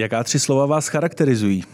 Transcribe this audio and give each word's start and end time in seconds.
Jaká 0.00 0.24
tři 0.24 0.38
slova 0.38 0.66
vás 0.66 0.88
charakterizují? 0.88 1.64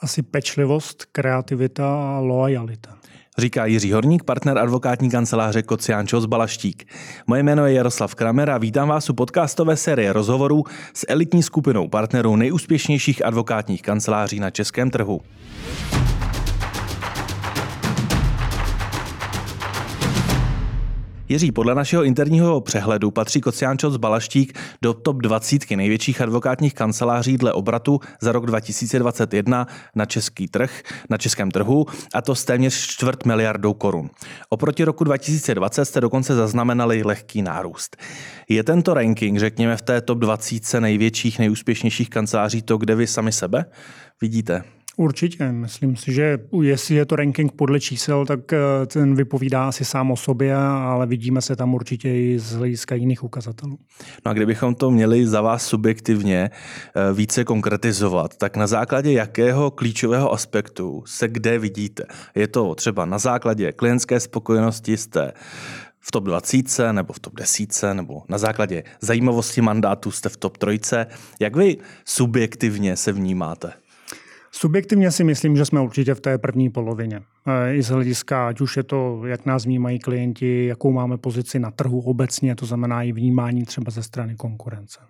Asi 0.00 0.22
pečlivost, 0.22 1.04
kreativita 1.12 2.16
a 2.16 2.18
loajalita. 2.18 2.98
Říká 3.38 3.66
Jiří 3.66 3.92
Horník, 3.92 4.24
partner 4.24 4.58
advokátní 4.58 5.10
kanceláře 5.10 5.62
Kocián 5.62 6.06
Čos 6.06 6.26
Balaštík. 6.26 6.92
Moje 7.26 7.42
jméno 7.42 7.66
je 7.66 7.74
Jaroslav 7.74 8.14
Kramer 8.14 8.50
a 8.50 8.58
vítám 8.58 8.88
vás 8.88 9.10
u 9.10 9.14
podcastové 9.14 9.76
série 9.76 10.12
rozhovorů 10.12 10.64
s 10.94 11.06
elitní 11.08 11.42
skupinou 11.42 11.88
partnerů 11.88 12.36
nejúspěšnějších 12.36 13.24
advokátních 13.24 13.82
kanceláří 13.82 14.40
na 14.40 14.50
českém 14.50 14.90
trhu. 14.90 15.20
Jiří, 21.30 21.52
podle 21.52 21.74
našeho 21.74 22.04
interního 22.04 22.60
přehledu 22.60 23.10
patří 23.10 23.40
Kociánčov 23.40 23.92
z 23.92 23.96
Balaštík 23.96 24.58
do 24.82 24.94
top 24.94 25.16
20 25.16 25.70
největších 25.70 26.20
advokátních 26.20 26.74
kanceláří 26.74 27.38
dle 27.38 27.52
obratu 27.52 28.00
za 28.20 28.32
rok 28.32 28.46
2021 28.46 29.66
na 29.94 30.06
český 30.06 30.48
trh, 30.48 30.82
na 31.10 31.16
českém 31.16 31.50
trhu, 31.50 31.86
a 32.14 32.22
to 32.22 32.34
s 32.34 32.44
téměř 32.44 32.86
čtvrt 32.86 33.24
miliardou 33.24 33.74
korun. 33.74 34.10
Oproti 34.48 34.84
roku 34.84 35.04
2020 35.04 35.84
jste 35.84 36.00
dokonce 36.00 36.34
zaznamenali 36.34 37.02
lehký 37.02 37.42
nárůst. 37.42 37.96
Je 38.48 38.64
tento 38.64 38.94
ranking, 38.94 39.38
řekněme, 39.38 39.76
v 39.76 39.82
té 39.82 40.00
top 40.00 40.18
20 40.18 40.80
největších, 40.80 41.38
nejúspěšnějších 41.38 42.10
kanceláří 42.10 42.62
to, 42.62 42.76
kde 42.76 42.94
vy 42.94 43.06
sami 43.06 43.32
sebe 43.32 43.64
vidíte? 44.20 44.77
Určitě. 45.00 45.52
Myslím 45.52 45.96
si, 45.96 46.12
že 46.12 46.38
jestli 46.62 46.94
je 46.94 47.06
to 47.06 47.16
ranking 47.16 47.52
podle 47.52 47.80
čísel, 47.80 48.26
tak 48.26 48.52
eh, 48.52 48.58
ten 48.86 49.14
vypovídá 49.14 49.68
asi 49.68 49.84
sám 49.84 50.10
o 50.10 50.16
sobě, 50.16 50.56
ale 50.56 51.06
vidíme 51.06 51.42
se 51.42 51.56
tam 51.56 51.74
určitě 51.74 52.08
i 52.08 52.38
z 52.38 52.52
hlediska 52.52 52.94
jiných 52.94 53.24
ukazatelů. 53.24 53.78
No 54.26 54.30
a 54.30 54.32
kdybychom 54.32 54.74
to 54.74 54.90
měli 54.90 55.26
za 55.26 55.40
vás 55.40 55.66
subjektivně 55.66 56.50
eh, 56.50 57.12
více 57.12 57.44
konkretizovat, 57.44 58.36
tak 58.36 58.56
na 58.56 58.66
základě 58.66 59.12
jakého 59.12 59.70
klíčového 59.70 60.32
aspektu 60.32 61.02
se 61.06 61.28
kde 61.28 61.58
vidíte? 61.58 62.04
Je 62.34 62.48
to 62.48 62.74
třeba 62.74 63.04
na 63.04 63.18
základě 63.18 63.72
klientské 63.72 64.20
spokojenosti 64.20 64.96
jste 64.96 65.32
v 66.00 66.10
top 66.10 66.24
20 66.24 66.92
nebo 66.92 67.12
v 67.12 67.20
top 67.20 67.34
10 67.34 67.94
nebo 67.94 68.22
na 68.28 68.38
základě 68.38 68.84
zajímavosti 69.00 69.60
mandátu 69.60 70.10
jste 70.10 70.28
v 70.28 70.36
top 70.36 70.56
3. 70.56 70.78
Jak 71.40 71.56
vy 71.56 71.76
subjektivně 72.04 72.96
se 72.96 73.12
vnímáte? 73.12 73.72
Subjektivně 74.50 75.10
si 75.10 75.24
myslím, 75.24 75.56
že 75.56 75.64
jsme 75.64 75.80
určitě 75.80 76.14
v 76.14 76.20
té 76.20 76.38
první 76.38 76.70
polovině. 76.70 77.20
E, 77.46 77.74
I 77.74 77.82
z 77.82 77.88
hlediska, 77.88 78.48
ať 78.48 78.60
už 78.60 78.76
je 78.76 78.82
to, 78.82 79.26
jak 79.26 79.46
nás 79.46 79.64
vnímají 79.64 79.98
klienti, 79.98 80.66
jakou 80.66 80.92
máme 80.92 81.18
pozici 81.18 81.58
na 81.58 81.70
trhu 81.70 82.00
obecně, 82.00 82.54
to 82.54 82.66
znamená 82.66 83.02
i 83.02 83.12
vnímání 83.12 83.64
třeba 83.64 83.90
ze 83.90 84.02
strany 84.02 84.36
konkurence. 84.36 85.00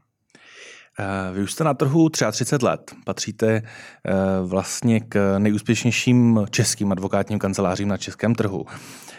E, 0.99 1.33
vy 1.33 1.43
už 1.43 1.53
jste 1.53 1.65
na 1.65 1.75
trhu 1.75 2.09
33 2.09 2.57
let. 2.63 2.95
Patříte 3.05 3.49
e, 3.57 3.63
vlastně 4.47 5.01
k 5.01 5.39
nejúspěšnějším 5.39 6.47
českým 6.51 6.93
advokátním 6.93 7.39
kancelářím 7.39 7.89
na 7.89 7.97
českém 7.97 8.35
trhu. 8.35 8.65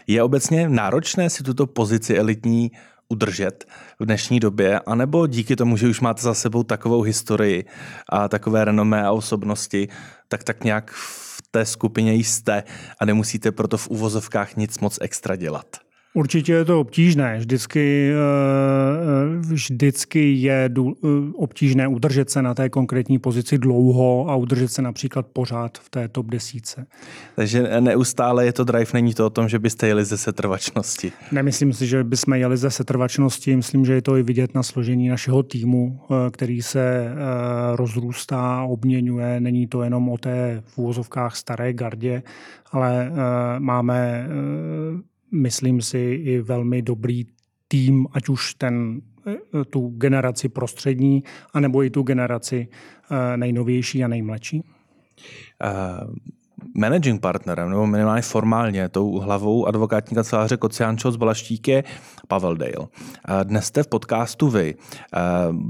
Je 0.08 0.24
obecně 0.24 0.70
náročné 0.70 1.30
si 1.30 1.44
tuto 1.44 1.68
pozici 1.68 2.18
elitní 2.18 2.72
udržet 3.10 3.66
v 4.00 4.06
dnešní 4.06 4.40
době, 4.40 4.80
anebo 4.80 5.28
díky 5.28 5.56
tomu, 5.56 5.78
že 5.78 5.88
už 5.88 6.02
máte 6.02 6.22
za 6.22 6.34
sebou 6.34 6.64
takovou 6.64 7.02
historii 7.02 7.66
a 8.10 8.28
takové 8.28 8.66
renomé 8.66 9.06
a 9.06 9.12
osobnosti, 9.12 9.88
tak 10.28 10.44
tak 10.44 10.64
nějak 10.64 10.92
v 10.92 11.42
té 11.52 11.66
skupině 11.66 12.14
jste 12.14 12.64
a 13.00 13.06
nemusíte 13.06 13.52
proto 13.52 13.78
v 13.78 13.88
uvozovkách 13.88 14.56
nic 14.56 14.80
moc 14.80 14.98
extra 15.02 15.36
dělat? 15.36 15.89
Určitě 16.14 16.54
je 16.54 16.66
to 16.66 16.80
obtížné. 16.80 17.38
Vždycky, 17.38 18.12
eh, 18.12 18.16
eh, 19.36 19.54
vždycky 19.54 20.34
je 20.34 20.70
eh, 20.78 20.82
obtížné 21.34 21.88
udržet 21.88 22.30
se 22.30 22.42
na 22.42 22.54
té 22.54 22.70
konkrétní 22.70 23.20
pozici 23.20 23.58
dlouho 23.58 24.30
a 24.30 24.36
udržet 24.36 24.68
se 24.68 24.82
například 24.82 25.28
pořád 25.28 25.78
v 25.78 25.90
té 25.90 26.08
top 26.08 26.26
desíce. 26.26 26.86
Takže 27.36 27.82
neustále 27.82 28.46
je 28.46 28.54
to 28.54 28.64
drive, 28.64 28.92
není 28.94 29.14
to 29.14 29.26
o 29.26 29.30
tom, 29.30 29.50
že 29.50 29.60
byste 29.60 29.88
jeli 29.88 30.06
ze 30.06 30.18
setrvačnosti? 30.18 31.12
Nemyslím 31.32 31.74
si, 31.74 31.88
že 31.88 32.04
bychom 32.04 32.34
jeli 32.34 32.58
ze 32.58 32.72
setrvačnosti. 32.72 33.56
Myslím, 33.56 33.86
že 33.86 33.94
je 33.94 34.02
to 34.02 34.18
i 34.18 34.24
vidět 34.24 34.56
na 34.56 34.64
složení 34.64 35.10
našeho 35.10 35.44
týmu, 35.44 36.00
který 36.32 36.62
se 36.62 37.14
rozrůstá, 37.76 38.64
obměňuje. 38.64 39.40
Není 39.40 39.68
to 39.68 39.84
jenom 39.84 40.10
o 40.10 40.18
té 40.18 40.64
v 40.66 40.78
úvozovkách 40.78 41.36
staré 41.36 41.74
gardě, 41.74 42.24
ale 42.72 43.12
máme 43.60 44.30
myslím 45.32 45.82
si, 45.82 46.00
i 46.00 46.42
velmi 46.42 46.82
dobrý 46.82 47.26
tým, 47.68 48.08
ať 48.12 48.30
už 48.30 48.54
ten, 48.54 49.02
eh, 49.28 49.66
tu 49.70 49.88
generaci 49.90 50.50
prostřední, 50.50 51.24
anebo 51.54 51.84
i 51.84 51.90
tu 51.90 52.04
generaci 52.04 52.68
eh, 53.12 53.38
nejnovější 53.38 54.04
a 54.04 54.08
nejmladší? 54.08 54.64
Uh, 55.64 56.14
managing 56.76 57.22
partnerem, 57.22 57.70
nebo 57.70 57.88
minimálně 57.88 58.22
formálně, 58.22 58.90
tou 58.90 59.20
hlavou 59.20 59.66
advokátní 59.66 60.16
kanceláře 60.16 60.58
Kociánčo 60.58 61.12
z 61.12 61.16
Balaštík 61.16 61.68
je 61.68 61.84
Pavel 62.28 62.56
Dale. 62.56 62.88
Dnes 63.44 63.66
jste 63.66 63.84
v 63.84 63.88
podcastu 63.88 64.50
vy. 64.50 64.76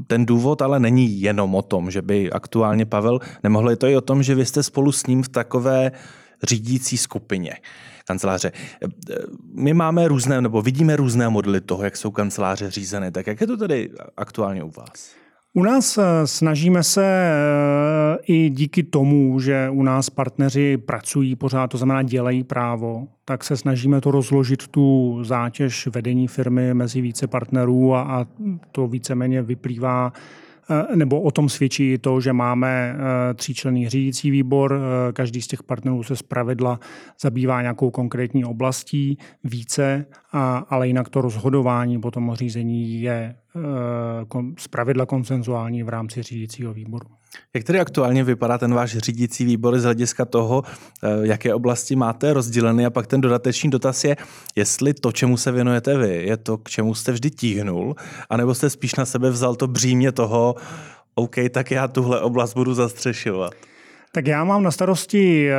Ten 0.08 0.26
důvod 0.26 0.62
ale 0.62 0.80
není 0.80 1.22
jenom 1.22 1.56
o 1.56 1.62
tom, 1.62 1.92
že 1.92 2.02
by 2.02 2.32
aktuálně 2.32 2.86
Pavel 2.86 3.20
nemohl, 3.44 3.70
je 3.70 3.78
to 3.78 3.88
i 3.88 3.98
o 3.98 4.02
tom, 4.02 4.24
že 4.24 4.36
vy 4.36 4.46
jste 4.46 4.64
spolu 4.64 4.92
s 4.92 5.08
ním 5.08 5.24
v 5.24 5.30
takové 5.30 5.92
řídící 6.44 6.98
skupině 6.98 7.54
kanceláře. 8.10 8.52
My 9.54 9.74
máme 9.74 10.08
různé, 10.08 10.42
nebo 10.42 10.62
vidíme 10.62 10.96
různé 10.96 11.30
modely 11.30 11.62
toho, 11.62 11.84
jak 11.84 11.98
jsou 11.98 12.12
kanceláře 12.12 12.72
řízeny. 12.72 13.12
Tak 13.12 13.28
jak 13.28 13.42
je 13.42 13.48
to 13.48 13.58
tedy 13.58 13.90
aktuálně 14.18 14.64
u 14.64 14.72
vás? 14.78 15.14
U 15.54 15.64
nás 15.64 15.98
eh, 15.98 16.28
snažíme 16.28 16.84
se 16.84 17.06
eh, 17.06 18.18
i 18.28 18.50
díky 18.50 18.84
tomu, 18.84 19.40
že 19.40 19.70
u 19.70 19.84
nás 19.84 20.10
partneři 20.10 20.78
pracují 20.78 21.36
pořád, 21.36 21.68
to 21.68 21.78
znamená 21.78 22.04
dělají 22.04 22.44
právo, 22.44 23.08
tak 23.26 23.44
se 23.44 23.58
snažíme 23.58 24.02
to 24.02 24.12
rozložit 24.12 24.68
tu 24.68 25.20
zátěž 25.24 25.88
vedení 25.88 26.28
firmy 26.28 26.74
mezi 26.74 27.02
více 27.02 27.28
partnerů 27.28 27.96
a, 27.96 28.02
a 28.02 28.26
to 28.72 28.88
víceméně 28.88 29.42
vyplývá 29.42 30.14
nebo 30.96 31.22
o 31.22 31.32
tom 31.32 31.50
svědčí 31.50 31.98
to, 31.98 32.22
že 32.22 32.34
máme 32.34 32.96
eh, 32.96 33.34
tříčlenný 33.34 33.90
řídící 33.90 34.32
výbor, 34.32 34.80
eh, 34.80 35.14
každý 35.14 35.42
z 35.42 35.48
těch 35.48 35.64
partnerů 35.64 36.04
se 36.04 36.16
zpravidla 36.16 36.80
zabývá 37.22 37.62
nějakou 37.62 37.92
konkrétní 37.92 38.46
oblastí 38.46 39.18
více, 39.44 40.06
ale 40.70 40.88
jinak 40.88 41.10
to 41.10 41.22
rozhodování 41.22 42.02
po 42.02 42.12
tom 42.12 42.36
řízení 42.36 43.02
je 43.02 43.36
zpravidla 44.58 45.06
konsenzuální 45.06 45.84
v 45.84 45.90
rámci 45.90 46.24
řídícího 46.24 46.74
výboru. 46.74 47.06
Jak 47.54 47.64
tedy 47.64 47.80
aktuálně 47.80 48.24
vypadá 48.24 48.58
ten 48.58 48.74
váš 48.74 48.98
řídící 48.98 49.46
výbor 49.46 49.80
z 49.80 49.84
hlediska 49.84 50.26
toho, 50.26 50.64
jaké 51.22 51.54
oblasti 51.54 51.96
máte 51.96 52.34
rozděleny 52.34 52.86
a 52.86 52.90
pak 52.90 53.08
ten 53.08 53.22
dodatečný 53.22 53.70
dotaz 53.70 54.04
je, 54.04 54.18
jestli 54.56 54.94
to, 54.94 55.12
čemu 55.12 55.38
se 55.38 55.52
věnujete 55.52 55.98
vy, 55.98 56.24
je 56.26 56.38
to, 56.38 56.58
k 56.58 56.70
čemu 56.70 56.96
jste 56.96 57.12
vždy 57.12 57.32
tíhnul, 57.32 57.96
anebo 58.30 58.56
jste 58.56 58.70
spíš 58.70 58.96
na 58.96 59.06
sebe 59.06 59.30
vzal 59.30 59.56
to 59.56 59.68
břímě 59.68 60.12
toho, 60.12 60.56
OK, 61.16 61.36
tak 61.52 61.72
já 61.72 61.88
tuhle 61.88 62.22
oblast 62.22 62.54
budu 62.54 62.74
zastřešovat. 62.74 63.54
Tak 64.12 64.28
já 64.28 64.44
mám 64.44 64.64
na 64.64 64.72
starosti 64.72 65.50
eh, 65.50 65.56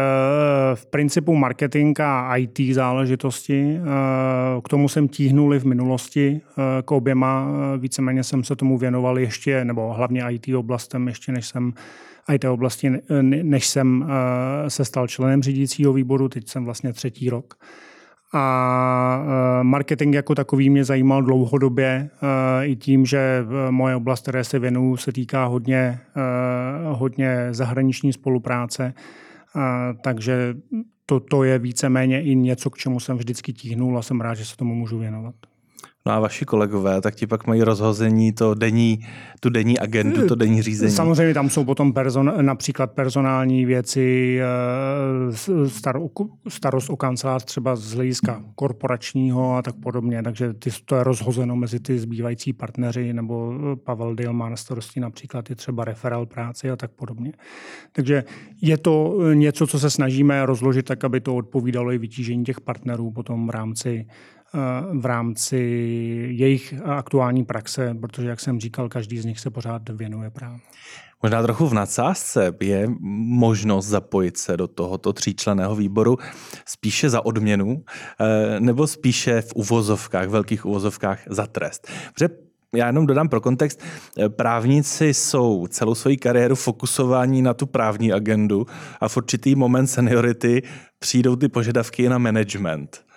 v 0.74 0.86
principu 0.86 1.36
marketing 1.36 2.00
a 2.00 2.36
IT 2.36 2.60
záležitosti. 2.72 3.76
Eh, 3.76 4.60
k 4.64 4.68
tomu 4.68 4.88
jsem 4.88 5.08
tíhnul 5.08 5.58
v 5.58 5.64
minulosti 5.64 6.40
eh, 6.40 6.82
k 6.82 6.90
oběma. 6.90 7.48
Víceméně 7.78 8.24
jsem 8.24 8.44
se 8.44 8.56
tomu 8.56 8.78
věnoval 8.78 9.18
ještě, 9.18 9.64
nebo 9.64 9.92
hlavně 9.92 10.24
IT 10.30 10.48
oblastem, 10.54 11.08
ještě 11.08 11.32
než 11.32 11.46
jsem 11.46 11.72
IT 12.34 12.44
oblasti, 12.44 12.92
než 13.22 13.68
jsem 13.68 14.10
se 14.68 14.84
stal 14.84 15.08
členem 15.08 15.42
řídícího 15.42 15.92
výboru. 15.92 16.28
Teď 16.28 16.48
jsem 16.48 16.64
vlastně 16.64 16.92
třetí 16.92 17.30
rok. 17.30 17.54
A 18.32 19.60
marketing 19.62 20.14
jako 20.14 20.34
takový 20.34 20.70
mě 20.70 20.84
zajímal 20.84 21.22
dlouhodobě 21.22 22.10
i 22.62 22.76
tím, 22.76 23.06
že 23.06 23.44
moje 23.70 23.96
oblast, 23.96 24.22
které 24.22 24.44
se 24.44 24.58
věnuju, 24.58 24.96
se 24.96 25.12
týká 25.12 25.44
hodně, 25.44 26.00
hodně 26.90 27.48
zahraniční 27.50 28.12
spolupráce. 28.12 28.94
Takže 30.04 30.54
to, 31.06 31.20
to 31.20 31.44
je 31.44 31.58
víceméně 31.58 32.22
i 32.22 32.34
něco, 32.34 32.70
k 32.70 32.78
čemu 32.78 33.00
jsem 33.00 33.16
vždycky 33.16 33.52
tíhnul 33.52 33.98
a 33.98 34.02
jsem 34.02 34.20
rád, 34.20 34.34
že 34.34 34.44
se 34.44 34.56
tomu 34.56 34.74
můžu 34.74 34.98
věnovat. 34.98 35.34
No 36.06 36.12
a 36.12 36.20
vaši 36.20 36.44
kolegové, 36.44 37.00
tak 37.00 37.14
ti 37.14 37.26
pak 37.26 37.46
mají 37.46 37.62
rozhození 37.62 38.32
to 38.32 38.54
denní, 38.54 39.06
tu 39.40 39.50
denní 39.50 39.78
agendu, 39.78 40.28
to 40.28 40.34
denní 40.34 40.62
řízení. 40.62 40.92
Samozřejmě 40.92 41.34
tam 41.34 41.50
jsou 41.50 41.64
potom 41.64 41.92
person, 41.92 42.32
například 42.40 42.92
personální 42.92 43.64
věci, 43.64 44.38
eh, 44.40 45.68
star, 45.68 46.00
starost 46.48 46.90
o 46.90 46.96
kancelář 46.96 47.44
třeba 47.44 47.76
z 47.76 47.94
hlediska 47.94 48.42
korporačního 48.54 49.56
a 49.56 49.62
tak 49.62 49.74
podobně, 49.74 50.22
takže 50.22 50.52
ty, 50.52 50.70
to 50.84 50.96
je 50.96 51.04
rozhozeno 51.04 51.56
mezi 51.56 51.80
ty 51.80 51.98
zbývající 51.98 52.52
partneři, 52.52 53.12
nebo 53.12 53.54
Pavel 53.84 54.14
Dil 54.14 54.32
má 54.32 54.48
na 54.48 54.56
starosti 54.56 55.00
například 55.00 55.50
i 55.50 55.54
třeba 55.54 55.84
referál 55.84 56.26
práce 56.26 56.70
a 56.70 56.76
tak 56.76 56.90
podobně. 56.90 57.32
Takže 57.92 58.24
je 58.62 58.78
to 58.78 59.18
něco, 59.34 59.66
co 59.66 59.78
se 59.78 59.90
snažíme 59.90 60.46
rozložit 60.46 60.86
tak, 60.86 61.04
aby 61.04 61.20
to 61.20 61.36
odpovídalo 61.36 61.92
i 61.92 61.98
vytížení 61.98 62.44
těch 62.44 62.60
partnerů 62.60 63.10
potom 63.10 63.46
v 63.46 63.50
rámci 63.50 64.06
v 64.92 65.06
rámci 65.06 65.56
jejich 66.30 66.74
aktuální 66.84 67.44
praxe, 67.44 67.94
protože, 68.00 68.28
jak 68.28 68.40
jsem 68.40 68.60
říkal, 68.60 68.88
každý 68.88 69.18
z 69.18 69.24
nich 69.24 69.40
se 69.40 69.50
pořád 69.50 69.88
věnuje 69.88 70.30
právě. 70.30 70.58
Možná 71.22 71.42
trochu 71.42 71.68
v 71.68 71.74
nadsázce 71.74 72.54
je 72.60 72.88
možnost 73.00 73.86
zapojit 73.86 74.36
se 74.36 74.56
do 74.56 74.68
tohoto 74.68 75.12
tříčleného 75.12 75.76
výboru 75.76 76.18
spíše 76.66 77.10
za 77.10 77.24
odměnu 77.24 77.84
eh, 78.20 78.60
nebo 78.60 78.86
spíše 78.86 79.42
v 79.42 79.52
uvozovkách, 79.54 80.28
velkých 80.28 80.66
uvozovkách 80.66 81.20
za 81.26 81.46
trest. 81.46 81.88
Protože 82.14 82.28
já 82.74 82.86
jenom 82.86 83.06
dodám 83.06 83.28
pro 83.28 83.40
kontext, 83.40 83.82
eh, 84.18 84.28
právníci 84.28 85.14
jsou 85.14 85.66
celou 85.66 85.94
svoji 85.94 86.16
kariéru 86.16 86.54
fokusování 86.54 87.42
na 87.42 87.54
tu 87.54 87.66
právní 87.66 88.12
agendu 88.12 88.66
a 89.00 89.08
v 89.08 89.16
určitý 89.16 89.54
moment 89.54 89.86
seniority 89.86 90.62
přijdou 90.98 91.36
ty 91.36 91.48
požadavky 91.48 92.08
na 92.08 92.18
management. 92.18 93.09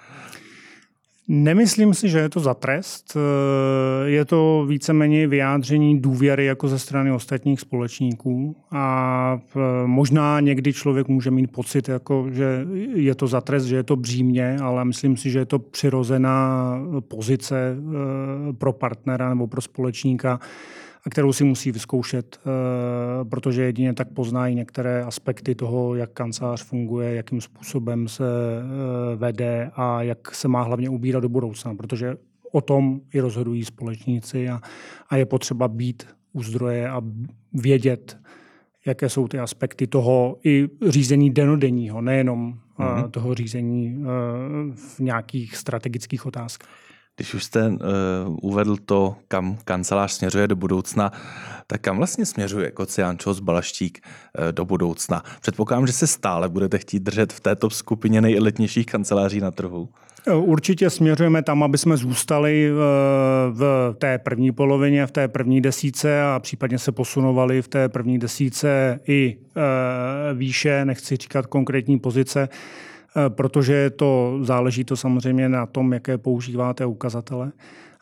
Nemyslím 1.27 1.93
si, 1.93 2.09
že 2.09 2.19
je 2.19 2.29
to 2.29 2.39
za 2.39 2.53
trest. 2.53 3.17
Eh, 3.17 4.09
je 4.09 4.25
to 4.25 4.65
víceméně 4.67 5.27
vyjádření 5.27 5.99
důvěry 5.99 6.45
jako 6.45 6.67
ze 6.67 6.79
strany 6.79 7.11
ostatních 7.11 7.59
společníků 7.59 8.55
a 8.71 9.39
eh, 9.55 9.59
možná 9.85 10.39
někdy 10.39 10.73
člověk 10.73 11.07
může 11.07 11.31
mít 11.31 11.51
pocit, 11.51 11.89
jako, 11.89 12.27
že 12.31 12.65
je 12.93 13.15
to 13.15 13.27
za 13.27 13.41
trest, 13.41 13.63
že 13.63 13.75
je 13.75 13.83
to 13.83 13.95
břímně, 13.95 14.57
ale 14.61 14.85
myslím 14.85 15.17
si, 15.17 15.31
že 15.31 15.39
je 15.39 15.45
to 15.45 15.59
přirozená 15.59 16.77
pozice 17.07 17.75
eh, 17.77 18.53
pro 18.53 18.73
partnera 18.73 19.29
nebo 19.29 19.47
pro 19.47 19.61
společníka, 19.61 20.39
kterou 21.09 21.33
si 21.33 21.43
musí 21.43 21.71
vyzkoušet, 21.71 22.39
eh, 22.39 23.25
protože 23.25 23.63
jedině 23.63 23.93
tak 23.93 24.07
poznají 24.09 24.55
některé 24.55 25.03
aspekty 25.03 25.55
toho, 25.55 25.95
jak 25.95 26.11
kancelář 26.11 26.63
funguje, 26.63 27.15
jakým 27.15 27.41
způsobem 27.41 28.07
se 28.07 28.23
eh, 28.23 29.15
vede 29.15 29.71
a 29.75 30.01
jak 30.01 30.35
se 30.35 30.47
má 30.47 30.61
hlavně 30.61 30.89
ubírat 30.89 31.23
do 31.23 31.29
budoucna, 31.29 31.75
protože 31.75 32.17
o 32.51 32.61
tom 32.61 33.01
i 33.13 33.19
rozhodují 33.19 33.65
společníci 33.65 34.49
a, 34.49 34.61
a 35.09 35.15
je 35.15 35.25
potřeba 35.25 35.67
být 35.67 36.07
u 36.33 36.43
zdroje 36.43 36.89
a 36.89 37.01
vědět, 37.53 38.17
jaké 38.85 39.09
jsou 39.09 39.27
ty 39.27 39.39
aspekty 39.39 39.87
toho 39.87 40.37
i 40.43 40.69
řízení 40.87 41.31
denodenního, 41.31 42.01
nejenom 42.01 42.59
mm-hmm. 42.79 43.09
toho 43.09 43.35
řízení 43.35 44.03
v 44.75 44.99
nějakých 44.99 45.57
strategických 45.57 46.25
otázkách. 46.25 46.82
Když 47.15 47.33
už 47.33 47.43
jste 47.43 47.67
uh, 47.67 47.75
uvedl 48.41 48.77
to, 48.85 49.15
kam 49.27 49.57
kancelář 49.65 50.11
směřuje 50.11 50.47
do 50.47 50.55
budoucna, 50.55 51.11
tak 51.67 51.81
kam 51.81 51.97
vlastně 51.97 52.25
směřuje 52.25 52.71
Kociánčos 52.71 53.39
Balaštík 53.39 54.01
uh, 54.05 54.51
do 54.51 54.65
budoucna? 54.65 55.23
Předpokládám, 55.41 55.87
že 55.87 55.93
se 55.93 56.07
stále 56.07 56.49
budete 56.49 56.77
chtít 56.77 57.03
držet 57.03 57.33
v 57.33 57.39
této 57.39 57.69
skupině 57.69 58.21
nejelitnějších 58.21 58.85
kanceláří 58.85 59.39
na 59.39 59.51
trhu. 59.51 59.89
Určitě 60.35 60.89
směřujeme 60.89 61.43
tam, 61.43 61.63
aby 61.63 61.77
jsme 61.77 61.97
zůstali 61.97 62.71
v 63.51 63.93
té 63.97 64.17
první 64.17 64.51
polovině, 64.51 65.07
v 65.07 65.11
té 65.11 65.27
první 65.27 65.61
desíce 65.61 66.21
a 66.21 66.39
případně 66.39 66.79
se 66.79 66.91
posunovali 66.91 67.61
v 67.61 67.67
té 67.67 67.89
první 67.89 68.19
desíce 68.19 68.99
i 69.07 69.37
eh, 69.37 70.33
výše, 70.33 70.85
nechci 70.85 71.15
říkat 71.15 71.45
konkrétní 71.45 71.99
pozice. 71.99 72.49
Eh, 73.15 73.29
protože 73.29 73.89
to 73.89 74.39
záleží 74.41 74.83
to 74.83 74.97
samozřejmě 74.97 75.49
na 75.49 75.65
tom, 75.65 75.93
jaké 75.93 76.17
používáte 76.17 76.85
ukazatele. 76.85 77.51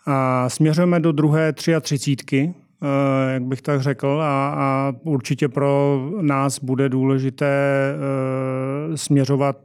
A 0.05 0.49
směřujeme 0.49 0.99
do 0.99 1.11
druhé 1.11 1.53
33, 1.53 2.53
eh, 2.83 3.33
jak 3.33 3.43
bych 3.43 3.61
tak 3.61 3.81
řekl, 3.81 4.21
a, 4.21 4.53
a 4.57 4.93
určitě 5.03 5.49
pro 5.49 6.01
nás 6.21 6.59
bude 6.59 6.89
důležité 6.89 7.45
eh, 7.93 8.97
směřovat 8.97 9.57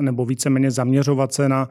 nebo 0.00 0.26
víceméně 0.26 0.70
zaměřovat 0.70 1.32
se 1.32 1.48
na 1.48 1.68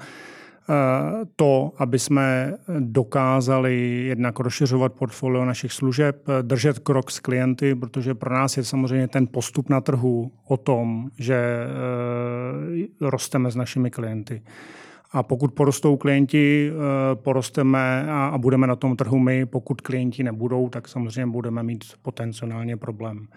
to, 1.36 1.72
aby 1.78 2.00
jsme 2.00 2.54
dokázali 2.80 4.04
jednak 4.08 4.40
rozšiřovat 4.40 4.94
portfolio 4.94 5.46
našich 5.46 5.74
služeb, 5.74 6.28
držet 6.42 6.80
krok 6.80 7.12
s 7.12 7.20
klienty, 7.20 7.76
protože 7.76 8.16
pro 8.16 8.34
nás 8.34 8.58
je 8.58 8.64
samozřejmě 8.64 9.08
ten 9.08 9.28
postup 9.28 9.70
na 9.70 9.82
trhu 9.82 10.32
o 10.48 10.58
tom, 10.58 11.10
že 11.18 11.36
eh, 11.36 13.08
rosteme 13.10 13.52
s 13.52 13.56
našimi 13.56 13.92
klienty. 13.92 14.42
A 15.12 15.24
pokud 15.24 15.54
porostou 15.54 15.98
klienti, 15.98 16.72
eh, 16.72 17.16
porosteme 17.16 18.12
a 18.12 18.38
budeme 18.38 18.68
na 18.68 18.76
tom 18.76 18.96
trhu 18.96 19.20
my. 19.20 19.46
Pokud 19.46 19.82
klienti 19.82 20.24
nebudou, 20.24 20.70
tak 20.70 20.88
samozřejmě 20.88 21.32
budeme 21.32 21.64
mít 21.64 21.84
potenciálně 22.02 22.78
problém. 22.78 23.28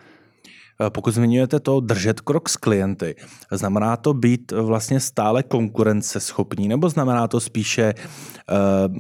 Eh, 0.81 0.91
pokud 0.91 1.15
zmiňujete 1.15 1.61
to 1.61 1.81
držet 1.81 2.21
krok 2.21 2.49
s 2.49 2.57
klienty, 2.57 3.17
znamená 3.53 3.97
to 3.97 4.15
být 4.15 4.53
vlastně 4.53 5.01
stále 5.01 5.43
konkurenceschopní, 5.43 6.69
nebo 6.69 6.89
znamená 6.89 7.29
to 7.29 7.41
spíše 7.41 7.95
uh, 7.95 8.97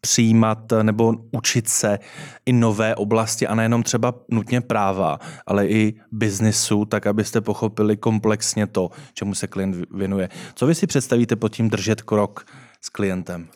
přijímat 0.00 0.58
nebo 0.82 1.14
učit 1.30 1.68
se 1.68 1.98
i 2.46 2.52
nové 2.52 2.94
oblasti 2.94 3.46
a 3.46 3.54
nejenom 3.54 3.82
třeba 3.82 4.14
nutně 4.30 4.60
práva, 4.60 5.18
ale 5.46 5.66
i 5.66 5.94
biznisu, 6.12 6.84
tak 6.84 7.06
abyste 7.06 7.40
pochopili 7.40 7.96
komplexně 7.96 8.66
to, 8.66 8.90
čemu 9.14 9.34
se 9.34 9.46
klient 9.46 9.76
věnuje. 9.90 10.28
Co 10.54 10.66
vy 10.66 10.74
si 10.74 10.86
představíte 10.86 11.36
pod 11.36 11.48
tím 11.48 11.70
držet 11.70 12.02
krok 12.02 12.46
s 12.80 12.88
klientem? 12.88 13.48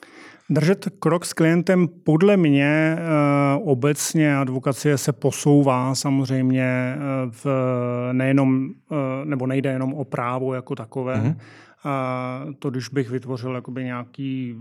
Držet 0.52 0.88
krok 0.98 1.24
s 1.24 1.32
klientem 1.32 1.88
podle 1.88 2.36
mě 2.36 2.96
eh, 2.98 3.02
obecně 3.64 4.36
advokacie 4.36 4.98
se 4.98 5.12
posouvá 5.12 5.94
samozřejmě 5.94 6.64
eh, 6.64 6.98
v 7.30 7.46
nejenom, 8.12 8.70
eh, 8.92 8.94
nebo 9.24 9.46
nejde 9.46 9.70
jenom 9.70 9.94
o 9.94 10.04
právo 10.04 10.54
jako 10.54 10.74
takové. 10.74 11.16
Mm-hmm. 11.16 11.36
A 11.84 12.46
to, 12.58 12.70
když 12.70 12.88
bych 12.88 13.10
vytvořil 13.10 13.54
jakoby 13.54 13.84
nějaký, 13.84 14.56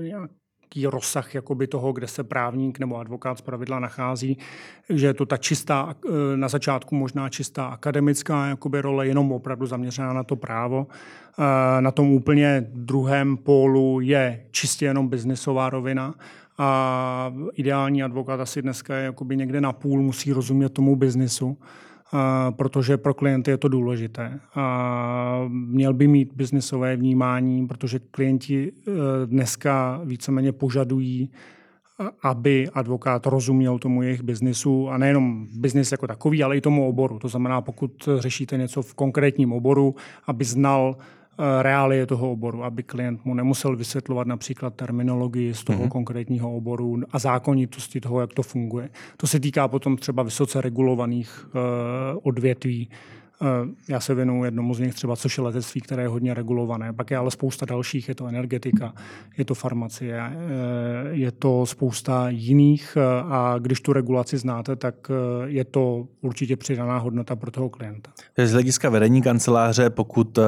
nějaký 0.00 0.34
jaký 0.68 0.86
rozsah 0.86 1.34
jakoby 1.34 1.66
toho, 1.66 1.92
kde 1.92 2.06
se 2.06 2.24
právník 2.24 2.78
nebo 2.78 2.96
advokát 2.96 3.38
z 3.38 3.40
pravidla 3.40 3.78
nachází, 3.78 4.38
že 4.88 5.06
je 5.06 5.14
to 5.14 5.26
ta 5.26 5.36
čistá, 5.36 5.94
na 6.36 6.48
začátku 6.48 6.94
možná 6.94 7.28
čistá 7.28 7.66
akademická 7.66 8.46
jakoby 8.46 8.80
role, 8.80 9.06
jenom 9.06 9.32
opravdu 9.32 9.66
zaměřená 9.66 10.12
na 10.12 10.24
to 10.24 10.36
právo. 10.36 10.86
Na 11.80 11.90
tom 11.90 12.10
úplně 12.10 12.66
druhém 12.74 13.36
pólu 13.36 14.00
je 14.00 14.44
čistě 14.50 14.84
jenom 14.84 15.08
biznisová 15.08 15.70
rovina 15.70 16.14
a 16.58 17.32
ideální 17.54 18.02
advokát 18.02 18.40
asi 18.40 18.62
dneska 18.62 18.96
je 18.96 19.04
jakoby 19.04 19.36
někde 19.36 19.60
na 19.60 19.72
půl, 19.72 20.02
musí 20.02 20.32
rozumět 20.32 20.68
tomu 20.68 20.96
biznisu 20.96 21.58
protože 22.50 22.96
pro 22.96 23.14
klienty 23.14 23.50
je 23.50 23.56
to 23.56 23.68
důležité. 23.68 24.40
Měl 25.48 25.94
by 25.94 26.08
mít 26.08 26.32
biznisové 26.34 26.96
vnímání, 26.96 27.66
protože 27.66 27.98
klienti 27.98 28.72
e, 28.72 28.92
dneska 29.26 30.00
víceméně 30.04 30.52
požadují, 30.52 31.30
aby 32.22 32.68
advokát 32.74 33.26
rozuměl 33.26 33.78
tomu 33.78 34.02
jejich 34.02 34.22
biznisu 34.22 34.88
a 34.88 34.98
nejenom 34.98 35.46
biznis 35.52 35.92
jako 35.92 36.06
takový, 36.06 36.42
ale 36.42 36.56
i 36.56 36.60
tomu 36.60 36.88
oboru. 36.88 37.18
To 37.18 37.28
znamená, 37.28 37.60
pokud 37.60 38.08
řešíte 38.18 38.56
něco 38.56 38.82
v 38.82 38.94
konkrétním 38.94 39.52
oboru, 39.52 39.94
aby 40.26 40.44
znal 40.44 40.96
reálie 41.62 42.06
toho 42.06 42.32
oboru, 42.32 42.64
aby 42.64 42.82
klient 42.82 43.24
mu 43.24 43.34
nemusel 43.34 43.76
vysvětlovat 43.76 44.26
například 44.26 44.74
terminologii 44.74 45.54
z 45.54 45.64
toho 45.64 45.84
mm-hmm. 45.84 45.88
konkrétního 45.88 46.56
oboru 46.56 47.00
a 47.10 47.18
zákonitosti 47.18 48.00
toho, 48.00 48.20
jak 48.20 48.32
to 48.34 48.42
funguje. 48.42 48.90
To 49.16 49.26
se 49.26 49.40
týká 49.40 49.68
potom 49.68 49.96
třeba 49.96 50.22
vysoce 50.22 50.60
regulovaných 50.60 51.46
uh, 51.46 51.60
odvětví, 52.22 52.88
Eh, 52.90 53.17
já 53.88 54.00
se 54.00 54.14
věnuju 54.14 54.44
jednomu 54.44 54.74
z 54.74 54.78
nich 54.78 54.94
třeba, 54.94 55.16
což 55.16 55.38
je 55.38 55.44
letectví, 55.44 55.80
které 55.80 56.02
je 56.02 56.08
hodně 56.08 56.34
regulované. 56.34 56.92
Pak 56.92 57.10
je 57.10 57.16
ale 57.16 57.30
spousta 57.30 57.66
dalších, 57.66 58.08
je 58.08 58.14
to 58.14 58.26
energetika, 58.26 58.94
je 59.36 59.44
to 59.44 59.54
farmacie, 59.54 60.20
eh, 60.20 60.32
je 61.10 61.30
to 61.30 61.66
spousta 61.66 62.28
jiných 62.28 62.96
eh, 62.96 63.02
a 63.28 63.54
když 63.58 63.80
tu 63.80 63.92
regulaci 63.92 64.38
znáte, 64.38 64.76
tak 64.76 64.94
je 65.44 65.64
to 65.64 66.06
určitě 66.20 66.56
přidaná 66.56 66.98
hodnota 66.98 67.36
pro 67.36 67.50
toho 67.50 67.68
klienta. 67.68 68.10
Z 68.38 68.52
hlediska 68.52 68.90
vedení 68.90 69.22
kanceláře, 69.22 69.90
pokud 69.90 70.38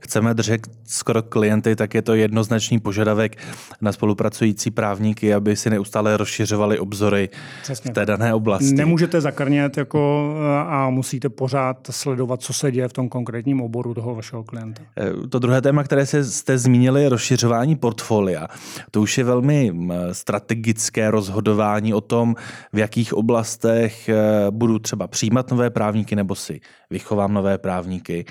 chceme 0.00 0.34
držet 0.34 0.66
skoro 0.84 1.22
klienty, 1.22 1.76
tak 1.76 1.94
je 1.94 2.02
to 2.02 2.14
jednoznačný 2.14 2.80
požadavek 2.80 3.36
na 3.80 3.92
spolupracující 3.92 4.70
právníky, 4.70 5.34
aby 5.34 5.56
si 5.56 5.70
neustále 5.70 6.16
rozšiřovali 6.16 6.78
obzory 6.78 7.28
Přesně. 7.62 7.90
v 7.90 7.94
té 7.94 8.06
dané 8.06 8.34
oblasti. 8.34 8.74
Nemůžete 8.74 9.20
zakrnět 9.20 9.76
jako 9.76 10.34
a 10.66 10.90
musíte 10.90 11.28
pořád 11.28 11.88
sledovat 11.90 12.35
sledovat, 12.36 12.42
co 12.42 12.52
se 12.52 12.72
děje 12.72 12.88
v 12.88 12.92
tom 12.92 13.08
konkrétním 13.08 13.60
oboru 13.60 13.94
toho 13.94 14.14
vašeho 14.14 14.44
klienta. 14.44 14.82
Eh, 14.98 15.28
to 15.28 15.38
druhé 15.38 15.62
téma, 15.62 15.84
které 15.84 16.06
jste 16.06 16.58
zmínili, 16.58 17.02
je 17.02 17.08
rozšiřování 17.08 17.76
portfolia. 17.76 18.48
To 18.90 19.02
už 19.02 19.18
je 19.18 19.24
velmi 19.24 19.72
strategické 20.12 21.10
rozhodování 21.10 21.94
o 21.94 22.00
tom, 22.00 22.34
v 22.72 22.78
jakých 22.78 23.14
oblastech 23.14 24.08
eh, 24.08 24.16
budu 24.50 24.78
třeba 24.78 25.06
přijímat 25.06 25.50
nové 25.50 25.70
právníky 25.70 26.16
nebo 26.16 26.34
si 26.34 26.60
vychovám 26.90 27.34
nové 27.34 27.58
právníky. 27.58 28.24